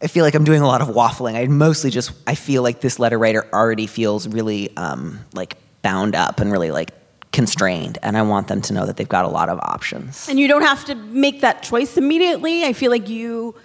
[0.02, 1.36] I feel like I'm doing a lot of waffling.
[1.36, 6.16] I mostly just I feel like this letter writer already feels really um, like bound
[6.16, 6.92] up and really like
[7.34, 10.30] constrained, and I want them to know that they've got a lot of options.
[10.30, 12.64] And you don't have to make that choice immediately.
[12.64, 13.56] I feel like you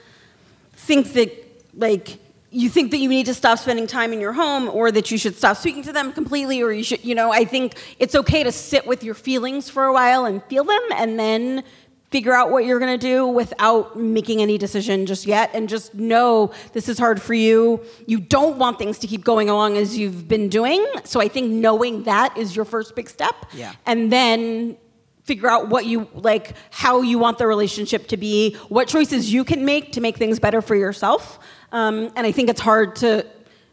[0.72, 1.30] think that
[1.74, 2.18] like
[2.50, 5.18] you think that you need to stop spending time in your home or that you
[5.18, 8.42] should stop speaking to them completely or you should you know i think it's okay
[8.42, 11.62] to sit with your feelings for a while and feel them and then
[12.10, 15.94] figure out what you're going to do without making any decision just yet and just
[15.94, 17.84] know this is hard for you.
[18.06, 21.50] You don't want things to keep going along as you've been doing so i think
[21.50, 23.34] knowing that is your first big step.
[23.52, 23.72] Yeah.
[23.86, 24.76] and then
[25.24, 29.44] figure out what you like how you want the relationship to be what choices you
[29.44, 31.38] can make to make things better for yourself.
[31.70, 33.26] Um, and i think it's hard to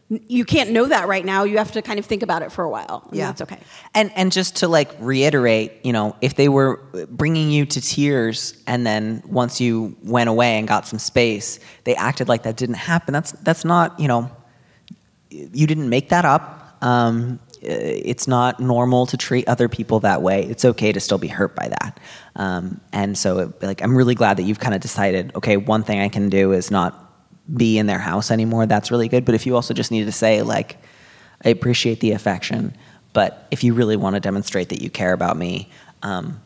[0.10, 2.64] you can't know that right now you have to kind of think about it for
[2.64, 3.60] a while and that's okay
[3.96, 6.78] And and just to like reiterate, you know, if they were
[7.10, 11.96] bringing you to tears and then once you went away and got some space, they
[11.96, 13.14] acted like that didn't happen.
[13.14, 14.30] That's that's not, you know,
[15.30, 16.78] you didn't make that up.
[16.82, 20.44] Um, it's not normal to treat other people that way.
[20.44, 22.00] It's okay to still be hurt by that.
[22.36, 25.82] Um, and so, it, like, I'm really glad that you've kind of decided, okay, one
[25.82, 27.05] thing I can do is not
[27.54, 28.66] be in their house anymore.
[28.66, 29.26] That's really good.
[29.26, 30.78] But if you also just need to say, like,
[31.44, 32.76] I appreciate the affection,
[33.14, 35.70] but if you really want to demonstrate that you care about me,
[36.02, 36.42] um,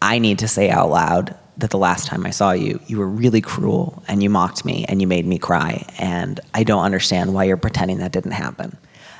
[0.00, 3.08] I need to say out loud that the last time I saw you, you were
[3.08, 5.84] really cruel and you mocked me and you made me cry.
[5.98, 8.76] And I don't understand why you're pretending that didn't happen.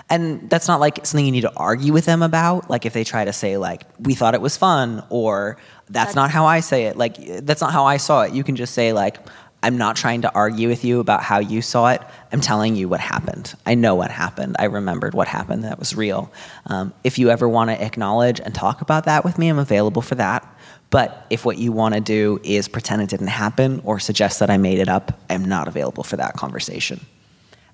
[0.09, 2.71] And that's not like something you need to argue with them about.
[2.71, 5.59] Like if they try to say like, we thought it was fun or
[5.91, 6.97] that's not how I say it.
[6.97, 8.33] Like that's not how I saw it.
[8.33, 9.19] You can just say like,
[9.63, 12.01] I'm not trying to argue with you about how you saw it.
[12.33, 13.55] I'm telling you what happened.
[13.67, 14.55] I know what happened.
[14.59, 15.65] I remembered what happened.
[15.65, 16.33] That was real.
[16.67, 20.03] Um, if you ever want to acknowledge and talk about that with me, I'm available
[20.03, 20.47] for that.
[20.91, 24.49] But if what you want to do is pretend it didn't happen or suggest that
[24.49, 27.01] I made it up, I'm not available for that conversation.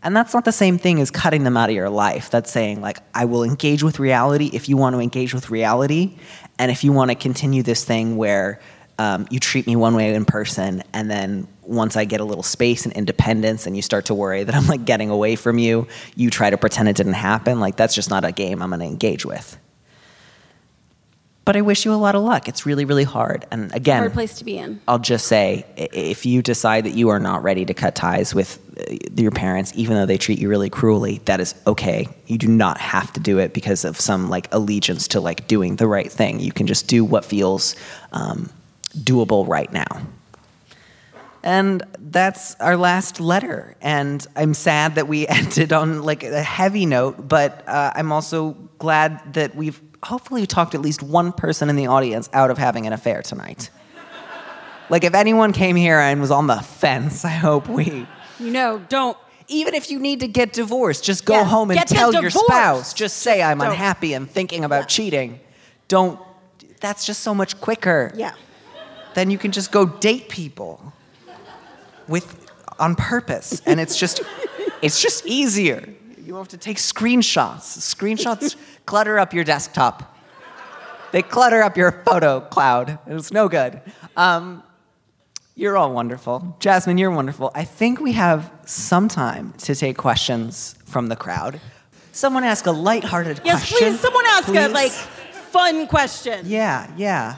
[0.02, 2.30] And that's not the same thing as cutting them out of your life.
[2.30, 6.16] That's saying, like, I will engage with reality if you want to engage with reality.
[6.58, 8.60] And if you want to continue this thing where
[8.98, 12.42] um, you treat me one way in person, and then once I get a little
[12.42, 15.86] space and independence and you start to worry that I'm like getting away from you,
[16.14, 18.80] you try to pretend it didn't happen, like, that's just not a game I'm going
[18.80, 19.58] to engage with.
[21.44, 22.48] But I wish you a lot of luck.
[22.48, 23.44] It's really, really hard.
[23.50, 27.10] And again, hard place to be in I'll just say if you decide that you
[27.10, 30.48] are not ready to cut ties with uh, your parents, even though they treat you
[30.48, 32.08] really cruelly, that is okay.
[32.26, 35.76] You do not have to do it because of some like allegiance to like doing
[35.76, 36.40] the right thing.
[36.40, 37.76] You can just do what feels
[38.12, 38.48] um,
[38.96, 40.02] doable right now.
[41.42, 43.76] And that's our last letter.
[43.82, 48.52] And I'm sad that we ended on like a heavy note, but uh, I'm also
[48.78, 52.86] glad that we've hopefully talked at least one person in the audience out of having
[52.86, 53.70] an affair tonight.
[54.90, 58.06] like if anyone came here and was on the fence, I hope we.
[58.38, 59.16] you know don't
[59.48, 62.94] Even if you need to get divorced, just go Yeah, home and tell your spouse.
[62.94, 63.70] Just say I'm don't.
[63.70, 65.40] unhappy and thinking about cheating.
[65.88, 66.18] Don't.
[66.80, 68.32] That's just so much quicker yeah
[69.14, 70.92] then you can just go date people
[72.08, 72.44] with
[72.78, 73.62] on purpose.
[73.66, 74.20] And it's just
[74.82, 75.88] it's just easier.
[76.18, 77.78] You don't have to take screenshots.
[77.78, 78.56] Screenshots
[78.86, 80.16] clutter up your desktop.
[81.12, 82.98] They clutter up your photo cloud.
[83.06, 83.80] It's no good.
[84.16, 84.62] Um,
[85.54, 86.56] you're all wonderful.
[86.58, 87.52] Jasmine you're wonderful.
[87.54, 91.60] I think we have some time to take questions from the crowd.
[92.10, 96.46] Someone ask a lighthearted yes question Yes, please someone ask a like fun question.
[96.46, 97.36] Yeah, yeah.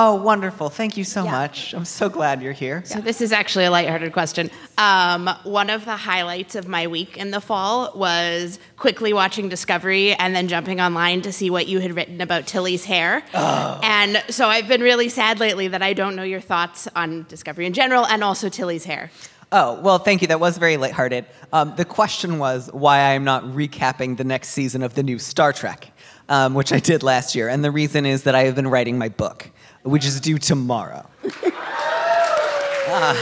[0.00, 0.70] Oh, wonderful.
[0.70, 1.74] Thank you so much.
[1.74, 2.84] I'm so glad you're here.
[2.84, 4.48] So this is actually a lighthearted question.
[4.78, 10.14] Um, one of the highlights of my week in the fall was quickly watching Discovery
[10.14, 13.24] and then jumping online to see what you had written about Tilly's hair.
[13.34, 17.66] And so I've been really sad lately that I don't know your thoughts on Discovery
[17.66, 19.10] in general and also Tilly's hair.
[19.50, 20.28] Oh, well, thank you.
[20.28, 21.26] That was very lighthearted.
[21.52, 25.52] Um, the question was why I'm not recapping the next season of the new Star
[25.52, 25.90] Trek,
[26.28, 27.48] um, which I did last year.
[27.48, 29.50] And the reason is that I have been writing my book,
[29.82, 31.06] which is due tomorrow.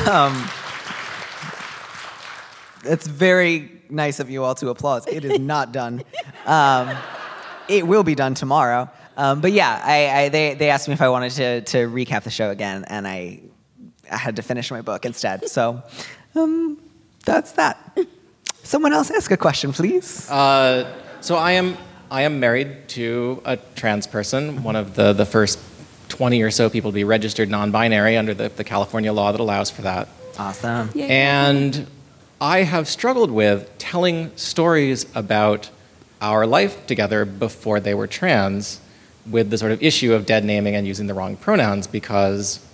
[0.09, 0.49] um,
[2.85, 5.09] it's very nice of you all to applaud.
[5.09, 6.03] It is not done.
[6.45, 6.97] Um,
[7.69, 8.91] it will be done tomorrow.
[9.17, 12.25] Um, but yeah, I, I, they, they asked me if I wanted to, to recap
[12.25, 13.41] the show again, and I,
[14.11, 15.49] I had to finish my book instead.
[15.49, 15.83] So
[16.35, 16.79] um,
[17.25, 17.99] that's that.
[18.63, 20.31] Someone else ask a question, please.
[20.31, 21.77] Uh, so I am
[22.11, 25.59] I am married to a trans person, one of the, the first
[26.17, 29.71] 20 or so people to be registered non-binary under the, the California law that allows
[29.71, 30.09] for that.
[30.39, 30.91] Awesome.
[30.97, 31.87] And
[32.41, 35.69] I have struggled with telling stories about
[36.23, 38.81] our life together before they were trans
[39.29, 42.65] with the sort of issue of dead naming and using the wrong pronouns because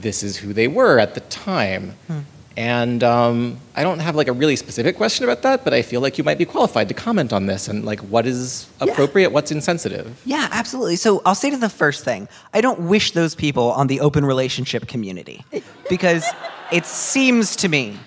[0.00, 1.90] this is who they were at the time.
[2.06, 2.20] Hmm.
[2.56, 6.00] And um, I don't have like a really specific question about that, but I feel
[6.00, 9.50] like you might be qualified to comment on this and like what is appropriate, what's
[9.50, 10.20] insensitive.
[10.24, 10.96] Yeah, absolutely.
[10.96, 14.24] So I'll say to the first thing I don't wish those people on the open
[14.24, 15.44] relationship community
[15.88, 16.24] because
[16.70, 17.98] it seems to me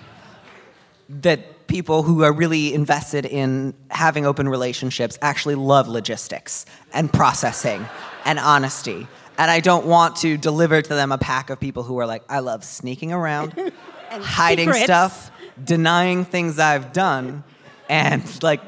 [1.10, 7.86] that people who are really invested in having open relationships actually love logistics and processing
[8.24, 9.06] and honesty.
[9.36, 12.24] And I don't want to deliver to them a pack of people who are like,
[12.28, 13.72] I love sneaking around,
[14.10, 14.84] hiding secrets.
[14.84, 15.30] stuff,
[15.62, 17.44] denying things I've done,
[17.88, 18.60] and like,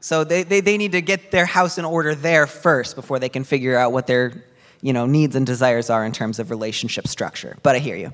[0.00, 3.28] so they, they, they need to get their house in order there first before they
[3.28, 4.44] can figure out what their
[4.80, 7.56] you know needs and desires are in terms of relationship structure.
[7.62, 8.12] But I hear you.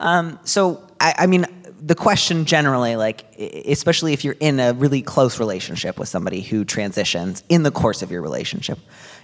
[0.00, 1.46] Um, so I, I mean,
[1.80, 6.64] the question generally, like, especially if you're in a really close relationship with somebody who
[6.64, 8.78] transitions in the course of your relationship,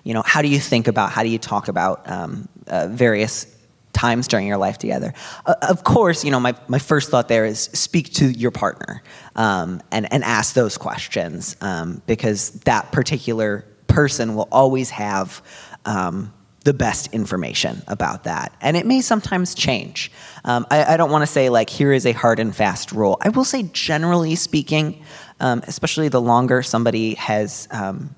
[0.05, 3.47] you know, how do you think about, how do you talk about um, uh, various
[3.95, 5.15] times during your life together?
[5.47, 9.03] Uh, of course, you know, my, my first thought there is speak to your partner
[9.37, 15.43] um, and, and ask those questions um, because that particular person will always have
[15.87, 16.33] um,
[16.65, 18.55] the best information about that.
[18.61, 20.11] And it may sometimes change.
[20.45, 23.19] Um, I, I don't want to say, like, here is a hard and fast rule.
[23.21, 25.05] I will say, generally speaking,
[25.41, 28.15] um, especially the longer somebody has um,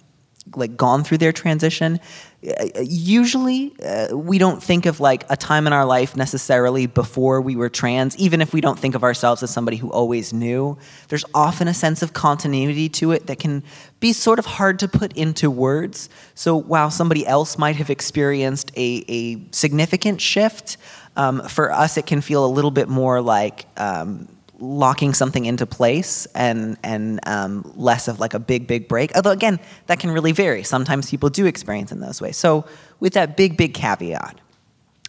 [0.55, 1.99] like gone through their transition
[2.43, 7.57] usually uh, we don't think of like a time in our life necessarily before we
[7.57, 10.76] were trans even if we don't think of ourselves as somebody who always knew.
[11.09, 13.62] There's often a sense of continuity to it that can
[14.01, 16.09] be sort of hard to put into words.
[16.34, 20.76] So while somebody else might have experienced a, a significant shift
[21.16, 24.28] um, for us it can feel a little bit more like um,
[24.59, 29.15] locking something into place and and um, less of like a big big break.
[29.15, 30.63] Although again that can really vary.
[30.63, 32.37] Sometimes people do experience in those ways.
[32.37, 32.65] So
[33.01, 34.41] with that big big caveat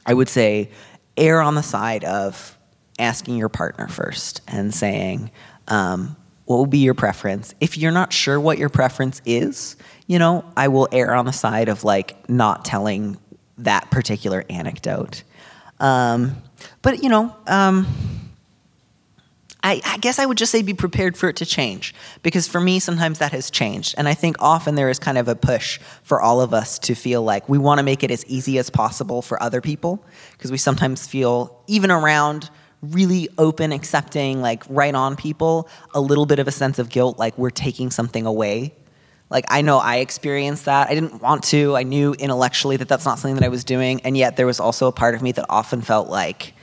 [0.05, 0.69] i would say
[1.17, 2.57] err on the side of
[2.99, 5.31] asking your partner first and saying
[5.67, 7.53] um, what will be your preference?
[7.59, 9.75] If you're not sure what your preference is
[10.07, 13.17] you know i will err on the side of like not telling
[13.59, 15.23] that particular anecdote.
[15.79, 16.37] Um,
[16.81, 17.87] but you know um,
[19.67, 21.93] I, I guess I would just say be prepared for it to change
[22.23, 23.95] because for me, sometimes that has changed.
[23.97, 26.95] And I think often there is kind of a push for all of us to
[26.95, 30.01] feel like we want to make it as easy as possible for other people
[30.31, 32.49] because we sometimes feel, even around
[32.81, 37.19] really open, accepting, like right on people, a little bit of a sense of guilt,
[37.19, 38.73] like we're taking something away.
[39.29, 40.87] Like I know I experienced that.
[40.87, 41.75] I didn't want to.
[41.75, 43.99] I knew intellectually that that's not something that I was doing.
[44.05, 46.53] And yet there was also a part of me that often felt like,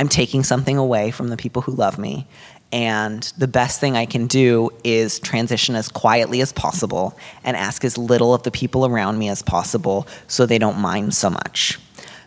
[0.00, 2.26] I'm taking something away from the people who love me.
[2.72, 7.84] And the best thing I can do is transition as quietly as possible and ask
[7.84, 11.78] as little of the people around me as possible so they don't mind so much.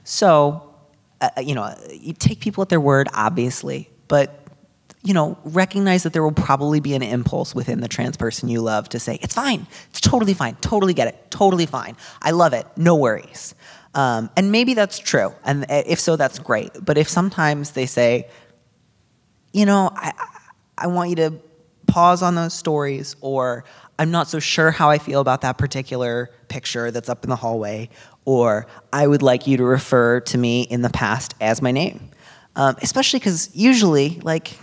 [0.03, 0.71] So,
[1.19, 4.39] uh, you know, you take people at their word, obviously, but
[5.01, 8.61] you know, recognize that there will probably be an impulse within the trans person you
[8.61, 11.97] love to say, it's fine, it's totally fine, totally get it, totally fine.
[12.21, 13.55] I love it, no worries.
[13.95, 15.33] Um, and maybe that's true.
[15.45, 16.71] And if so, that's great.
[16.83, 18.27] But if sometimes they say,
[19.51, 20.13] you know, I,
[20.77, 21.33] I want you to
[21.85, 23.65] pause on those stories, or
[23.99, 27.35] I'm not so sure how I feel about that particular picture that's up in the
[27.35, 27.89] hallway,
[28.25, 32.09] or I would like you to refer to me in the past as my name.
[32.55, 34.57] Um, especially because usually, like,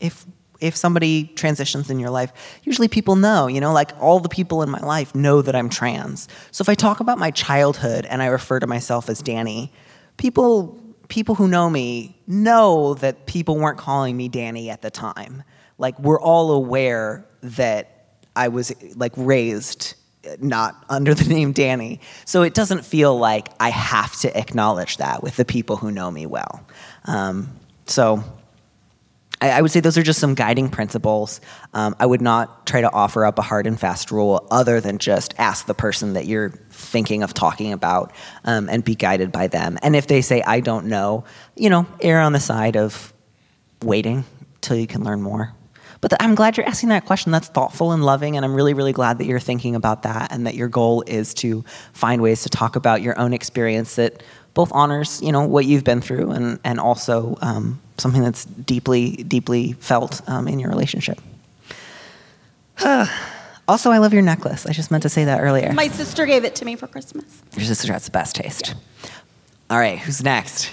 [0.00, 0.26] if
[0.62, 2.32] if somebody transitions in your life,
[2.62, 5.68] usually people know, you know, like all the people in my life know that I'm
[5.68, 6.28] trans.
[6.52, 9.72] So if I talk about my childhood and I refer to myself as Danny,
[10.16, 15.42] people people who know me know that people weren't calling me Danny at the time.
[15.76, 19.94] Like we're all aware that I was like raised
[20.40, 22.00] not under the name Danny.
[22.24, 26.10] So it doesn't feel like I have to acknowledge that with the people who know
[26.10, 26.64] me well.
[27.04, 28.22] Um, so
[29.42, 31.40] I, I would say those are just some guiding principles.
[31.74, 34.98] Um, I would not try to offer up a hard and fast rule other than
[34.98, 38.12] just ask the person that you're thinking of talking about
[38.44, 39.78] um, and be guided by them.
[39.82, 41.24] And if they say, I don't know,
[41.56, 43.12] you know, err on the side of
[43.82, 44.24] waiting
[44.60, 45.52] till you can learn more.
[46.00, 47.30] But th- I'm glad you're asking that question.
[47.30, 50.46] That's thoughtful and loving, and I'm really, really glad that you're thinking about that and
[50.46, 54.22] that your goal is to find ways to talk about your own experience that
[54.54, 59.16] both honors, you know, what you've been through and and also um, something that's deeply,
[59.16, 61.18] deeply felt um, in your relationship.
[63.68, 64.66] also, I love your necklace.
[64.66, 65.72] I just meant to say that earlier.
[65.72, 67.42] My sister gave it to me for Christmas.
[67.56, 68.74] Your sister has the best taste.
[69.70, 70.70] All right, who's next?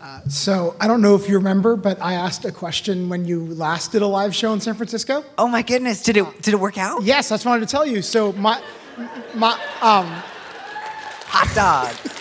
[0.00, 3.44] Uh, so I don't know if you remember, but I asked a question when you
[3.44, 5.24] last did a live show in San Francisco.
[5.36, 6.02] Oh my goodness!
[6.02, 7.02] Did it did it work out?
[7.02, 8.00] Yes, I just wanted to tell you.
[8.00, 8.62] So my
[9.34, 9.52] my
[9.82, 10.06] um,
[11.26, 12.19] hot dog.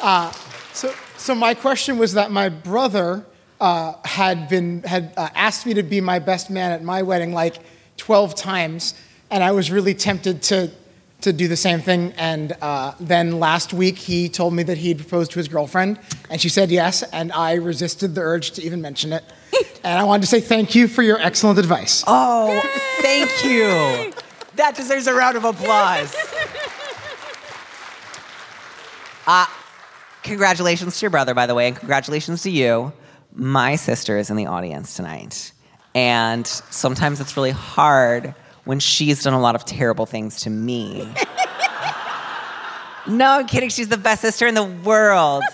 [0.00, 0.30] Uh,
[0.72, 3.24] so so my question was that my brother
[3.60, 7.32] uh, had been had uh, asked me to be my best man at my wedding
[7.32, 7.56] like
[7.96, 8.94] 12 times,
[9.30, 10.70] and I was really tempted to
[11.22, 12.12] to do the same thing.
[12.18, 15.98] And uh, then last week he told me that he'd proposed to his girlfriend,
[16.30, 19.24] and she said yes, and I resisted the urge to even mention it.
[19.84, 22.04] and I wanted to say thank you for your excellent advice.
[22.06, 22.60] Oh,
[23.00, 24.12] thank you.
[24.56, 26.14] That deserves a round of applause.
[29.28, 29.44] Uh,
[30.26, 32.92] congratulations to your brother, by the way, and congratulations to you.
[33.32, 35.52] My sister is in the audience tonight.
[35.94, 41.08] And sometimes it's really hard when she's done a lot of terrible things to me.
[43.06, 43.70] no, I'm kidding.
[43.70, 45.44] She's the best sister in the world.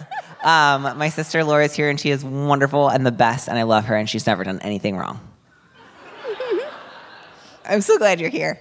[0.42, 3.62] Um, my sister Laura is here, and she is wonderful and the best, and I
[3.62, 5.20] love her, and she's never done anything wrong.
[7.64, 8.58] I'm so glad you're here.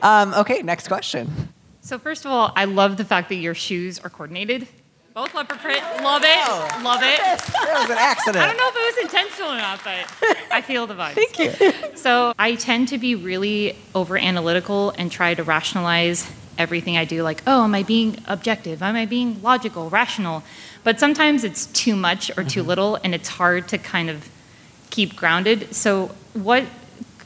[0.00, 1.52] Um, okay, next question.
[1.82, 4.68] So first of all, I love the fact that your shoes are coordinated.
[5.14, 5.82] Both leopard print.
[6.02, 6.38] Love it.
[6.46, 6.80] Oh.
[6.84, 7.18] Love it.
[7.18, 8.44] That was an accident.
[8.44, 11.14] I don't know if it was intentional or not, but I feel the vibes.
[11.14, 11.96] Thank you.
[11.96, 17.22] So I tend to be really over analytical and try to rationalize everything I do.
[17.22, 18.82] Like, oh, am I being objective?
[18.82, 20.42] Am I being logical, rational?
[20.84, 22.68] But sometimes it's too much or too mm-hmm.
[22.68, 24.28] little, and it's hard to kind of
[24.90, 25.74] keep grounded.
[25.74, 26.64] So what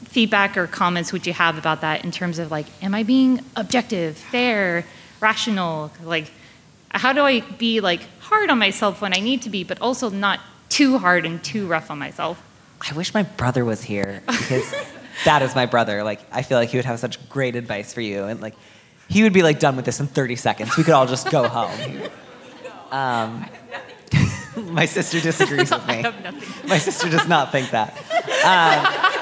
[0.04, 3.40] feedback or comments would you have about that in terms of like, am I being
[3.56, 4.84] objective, fair,
[5.20, 5.90] rational?
[6.02, 6.30] Like,
[6.92, 10.10] how do I be like hard on myself when I need to be, but also
[10.10, 12.42] not too hard and too rough on myself?
[12.80, 14.74] I wish my brother was here because
[15.24, 16.02] that is my brother.
[16.02, 18.24] Like, I feel like he would have such great advice for you.
[18.24, 18.54] And like,
[19.08, 20.76] he would be like done with this in 30 seconds.
[20.76, 22.02] We could all just go home.
[22.90, 23.46] Um,
[24.56, 26.04] my sister disagrees with me.
[26.66, 27.96] My sister does not think that.
[28.44, 29.12] Um,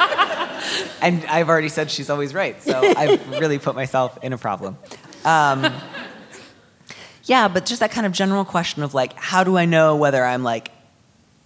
[1.02, 2.60] and I've already said she's always right.
[2.62, 4.76] So I've really put myself in a problem.
[5.24, 5.72] Um,
[7.24, 10.24] yeah, but just that kind of general question of like, how do I know whether
[10.24, 10.70] I'm like,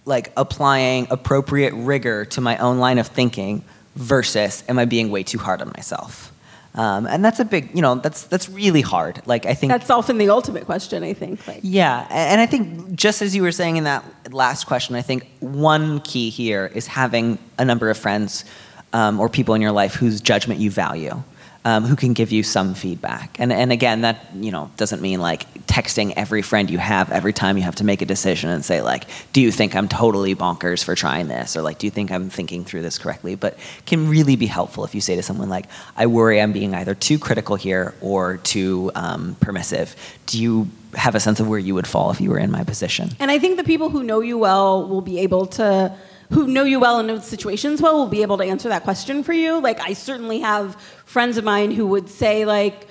[0.05, 3.63] like applying appropriate rigor to my own line of thinking
[3.95, 6.31] versus am I being way too hard on myself?
[6.75, 9.21] Um, and that's a big, you know, that's that's really hard.
[9.25, 11.03] Like I think that's often the ultimate question.
[11.03, 11.47] I think.
[11.47, 11.61] Like.
[11.63, 14.03] Yeah, and I think just as you were saying in that
[14.33, 18.43] last question, I think one key here is having a number of friends
[18.91, 21.23] um, or people in your life whose judgment you value
[21.65, 23.37] um, who can give you some feedback.
[23.39, 27.33] And, and again, that you know doesn't mean like texting every friend you have every
[27.33, 30.35] time you have to make a decision and say like, do you think I'm totally
[30.35, 33.35] bonkers for trying this, or like, do you think I'm thinking through this correctly?
[33.35, 35.65] But can really be helpful if you say to someone like,
[35.97, 39.95] I worry I'm being either too critical here or too um, permissive.
[40.27, 42.63] Do you have a sense of where you would fall if you were in my
[42.63, 43.09] position?
[43.19, 45.97] And I think the people who know you well will be able to
[46.31, 48.83] who know you well and know the situations well will be able to answer that
[48.83, 49.59] question for you.
[49.59, 52.87] Like I certainly have friends of mine who would say like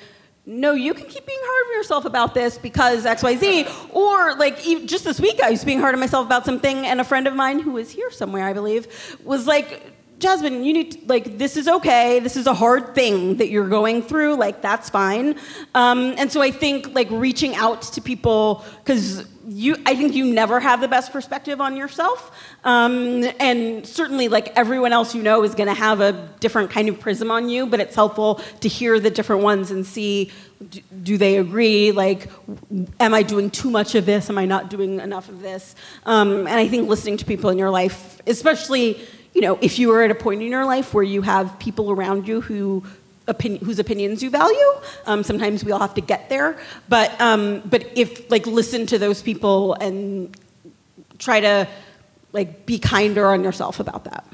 [0.46, 3.94] no, you can keep being hard on yourself about this because XYZ.
[3.94, 7.04] Or, like, just this week, I was being hard on myself about something, and a
[7.04, 10.98] friend of mine who is here somewhere, I believe, was like, Jasmine, you need to,
[11.06, 12.20] like this is okay.
[12.20, 14.36] This is a hard thing that you're going through.
[14.36, 15.36] Like that's fine.
[15.74, 20.24] Um, and so I think like reaching out to people because you, I think you
[20.24, 22.30] never have the best perspective on yourself.
[22.64, 26.88] Um, and certainly like everyone else you know is going to have a different kind
[26.88, 27.66] of prism on you.
[27.66, 30.30] But it's helpful to hear the different ones and see
[31.02, 31.92] do, they agree?
[31.92, 32.30] Like,
[33.00, 34.30] am I doing too much of this?
[34.30, 35.74] Am I not doing enough of this?
[36.06, 39.00] Um, and I think listening to people in your life, especially
[39.34, 41.90] you know, if you are at a point in your life where you have people
[41.90, 42.84] around you who
[43.26, 44.72] opinion, whose opinions you value,
[45.06, 46.58] um, sometimes we all have to get there.
[46.88, 50.34] But um, but if like listen to those people and
[51.18, 51.68] try to
[52.32, 54.24] like be kinder on yourself about that.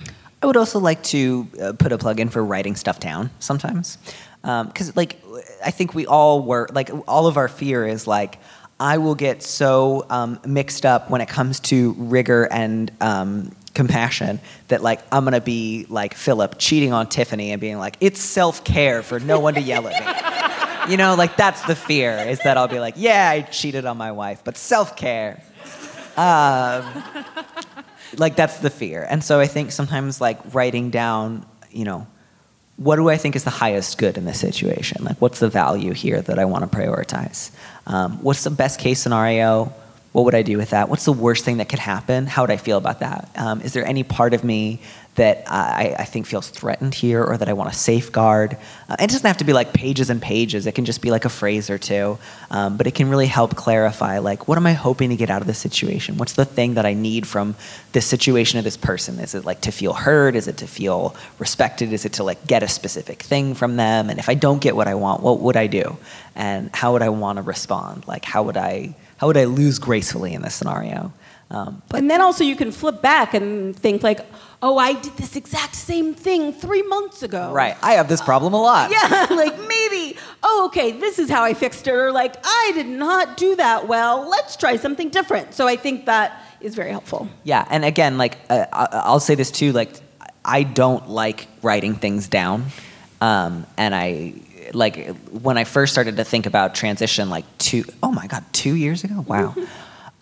[0.43, 3.99] I would also like to uh, put a plug in for writing stuff down sometimes,
[4.43, 5.23] because um, like
[5.65, 8.39] I think we all were like all of our fear is like.
[8.83, 14.39] I will get so um, mixed up when it comes to rigor and um, compassion
[14.69, 18.63] that like I'm gonna be like Philip cheating on Tiffany and being like it's self
[18.63, 20.93] care for no one to yell at me.
[20.93, 23.97] You know, like that's the fear is that I'll be like, yeah, I cheated on
[23.97, 25.43] my wife, but self care.
[26.19, 26.85] Um,
[28.19, 32.07] like that's the fear, and so I think sometimes like writing down, you know,
[32.77, 35.05] what do I think is the highest good in this situation?
[35.05, 37.51] Like, what's the value here that I want to prioritize?
[37.87, 39.73] Um, what's the best case scenario?
[40.13, 40.89] What would I do with that?
[40.89, 42.27] What's the worst thing that could happen?
[42.27, 43.31] How would I feel about that?
[43.37, 44.81] Um, is there any part of me
[45.15, 48.57] that I, I think feels threatened here or that I want to safeguard?
[48.89, 50.67] Uh, it doesn't have to be like pages and pages.
[50.67, 52.19] It can just be like a phrase or two.
[52.51, 55.43] Um, but it can really help clarify like, what am I hoping to get out
[55.43, 56.17] of this situation?
[56.17, 57.55] What's the thing that I need from
[57.93, 59.21] this situation or this person?
[59.21, 60.35] Is it like to feel heard?
[60.35, 61.93] Is it to feel respected?
[61.93, 64.11] Is it to like get a specific thing from them?
[64.11, 65.99] And if I don't get what I want, what would I do?
[66.35, 68.09] And how would I want to respond?
[68.09, 71.13] Like, how would I how would I lose gracefully in this scenario?
[71.51, 74.25] Um, but and then also you can flip back and think like,
[74.63, 77.53] oh, I did this exact same thing three months ago.
[77.53, 77.77] Right.
[77.83, 78.91] I have this problem a lot.
[79.11, 81.93] Yeah, like maybe, oh, okay, this is how I fixed it.
[81.93, 84.27] Or like, I did not do that well.
[84.27, 85.53] Let's try something different.
[85.53, 87.29] So I think that is very helpful.
[87.45, 87.67] Yeah.
[87.69, 89.91] And again, like, uh, I'll say this too, like,
[90.47, 92.69] I don't like writing things down.
[93.21, 94.33] Um, and I
[94.73, 98.75] like when I first started to think about transition, like two, oh my God, two
[98.75, 99.25] years ago?
[99.27, 99.55] Wow.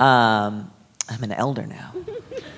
[0.01, 0.70] Um,
[1.09, 1.92] I'm an elder now.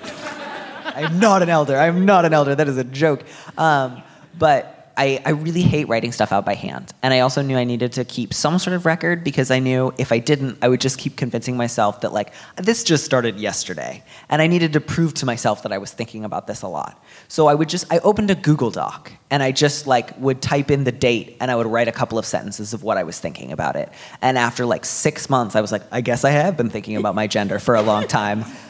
[0.84, 1.74] I'm not an elder.
[1.74, 2.54] I'm not an elder.
[2.54, 3.22] That is a joke.
[3.56, 4.02] Um,
[4.38, 6.92] but I, I really hate writing stuff out by hand.
[7.02, 9.92] And I also knew I needed to keep some sort of record because I knew
[9.98, 14.02] if I didn't, I would just keep convincing myself that, like, this just started yesterday.
[14.28, 17.02] And I needed to prove to myself that I was thinking about this a lot.
[17.28, 20.70] So I would just, I opened a Google Doc and I just, like, would type
[20.70, 23.18] in the date and I would write a couple of sentences of what I was
[23.18, 23.88] thinking about it.
[24.20, 27.14] And after like six months, I was like, I guess I have been thinking about
[27.14, 28.44] my gender for a long time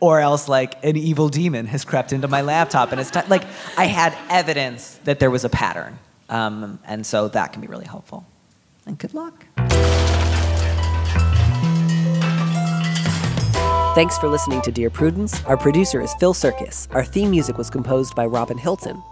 [0.00, 3.44] or else like an evil demon has crept into my laptop and it's t- like
[3.76, 7.86] i had evidence that there was a pattern um, and so that can be really
[7.86, 8.26] helpful
[8.86, 9.46] and good luck
[13.96, 15.42] Thanks for listening to Dear Prudence.
[15.46, 16.86] Our producer is Phil Surkis.
[16.94, 19.02] Our theme music was composed by Robin Hilton.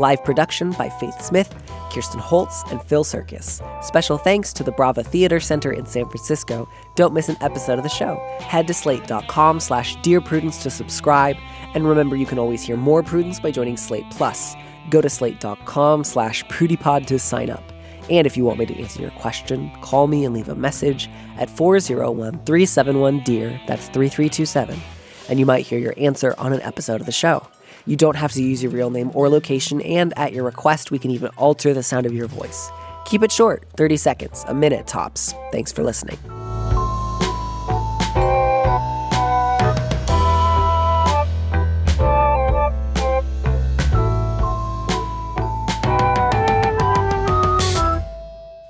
[0.00, 1.54] Live production by Faith Smith,
[1.92, 3.60] Kirsten Holtz, and Phil Surkis.
[3.84, 6.68] Special thanks to the Brava Theater Center in San Francisco.
[6.96, 8.16] Don't miss an episode of the show.
[8.40, 11.36] Head to slate.com slash Dear Prudence to subscribe.
[11.74, 14.54] And remember, you can always hear more Prudence by joining Slate Plus.
[14.90, 17.62] Go to slate.com slash prudypod to sign up.
[18.10, 21.08] And if you want me to answer your question, call me and leave a message
[21.38, 24.80] at 401 371 DEAR, that's 3327,
[25.28, 27.46] and you might hear your answer on an episode of the show.
[27.86, 30.98] You don't have to use your real name or location, and at your request, we
[30.98, 32.70] can even alter the sound of your voice.
[33.04, 35.34] Keep it short 30 seconds, a minute tops.
[35.50, 36.18] Thanks for listening.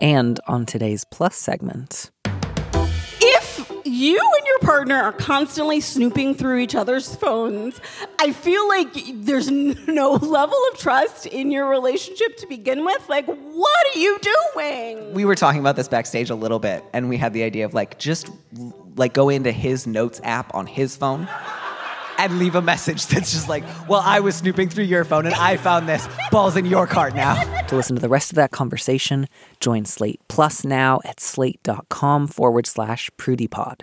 [0.00, 2.10] And on today's Plus segment.
[4.03, 7.80] If you and your partner are constantly snooping through each other's phones,
[8.18, 9.48] I feel like there's
[9.86, 13.09] no level of trust in your relationship to begin with.
[13.09, 14.18] Like, what are you
[14.57, 15.14] doing?
[15.14, 17.74] We were talking about this backstage a little bit, and we had the idea of
[17.74, 18.28] like just
[18.96, 21.28] like go into his notes app on his phone
[22.18, 25.34] and leave a message that's just like, well, I was snooping through your phone and
[25.36, 26.09] I found this.
[26.32, 27.40] Ball's in your cart now.
[27.66, 29.28] To listen to the rest of that conversation,
[29.61, 33.82] join Slate Plus now at slate.com forward slash prudypod.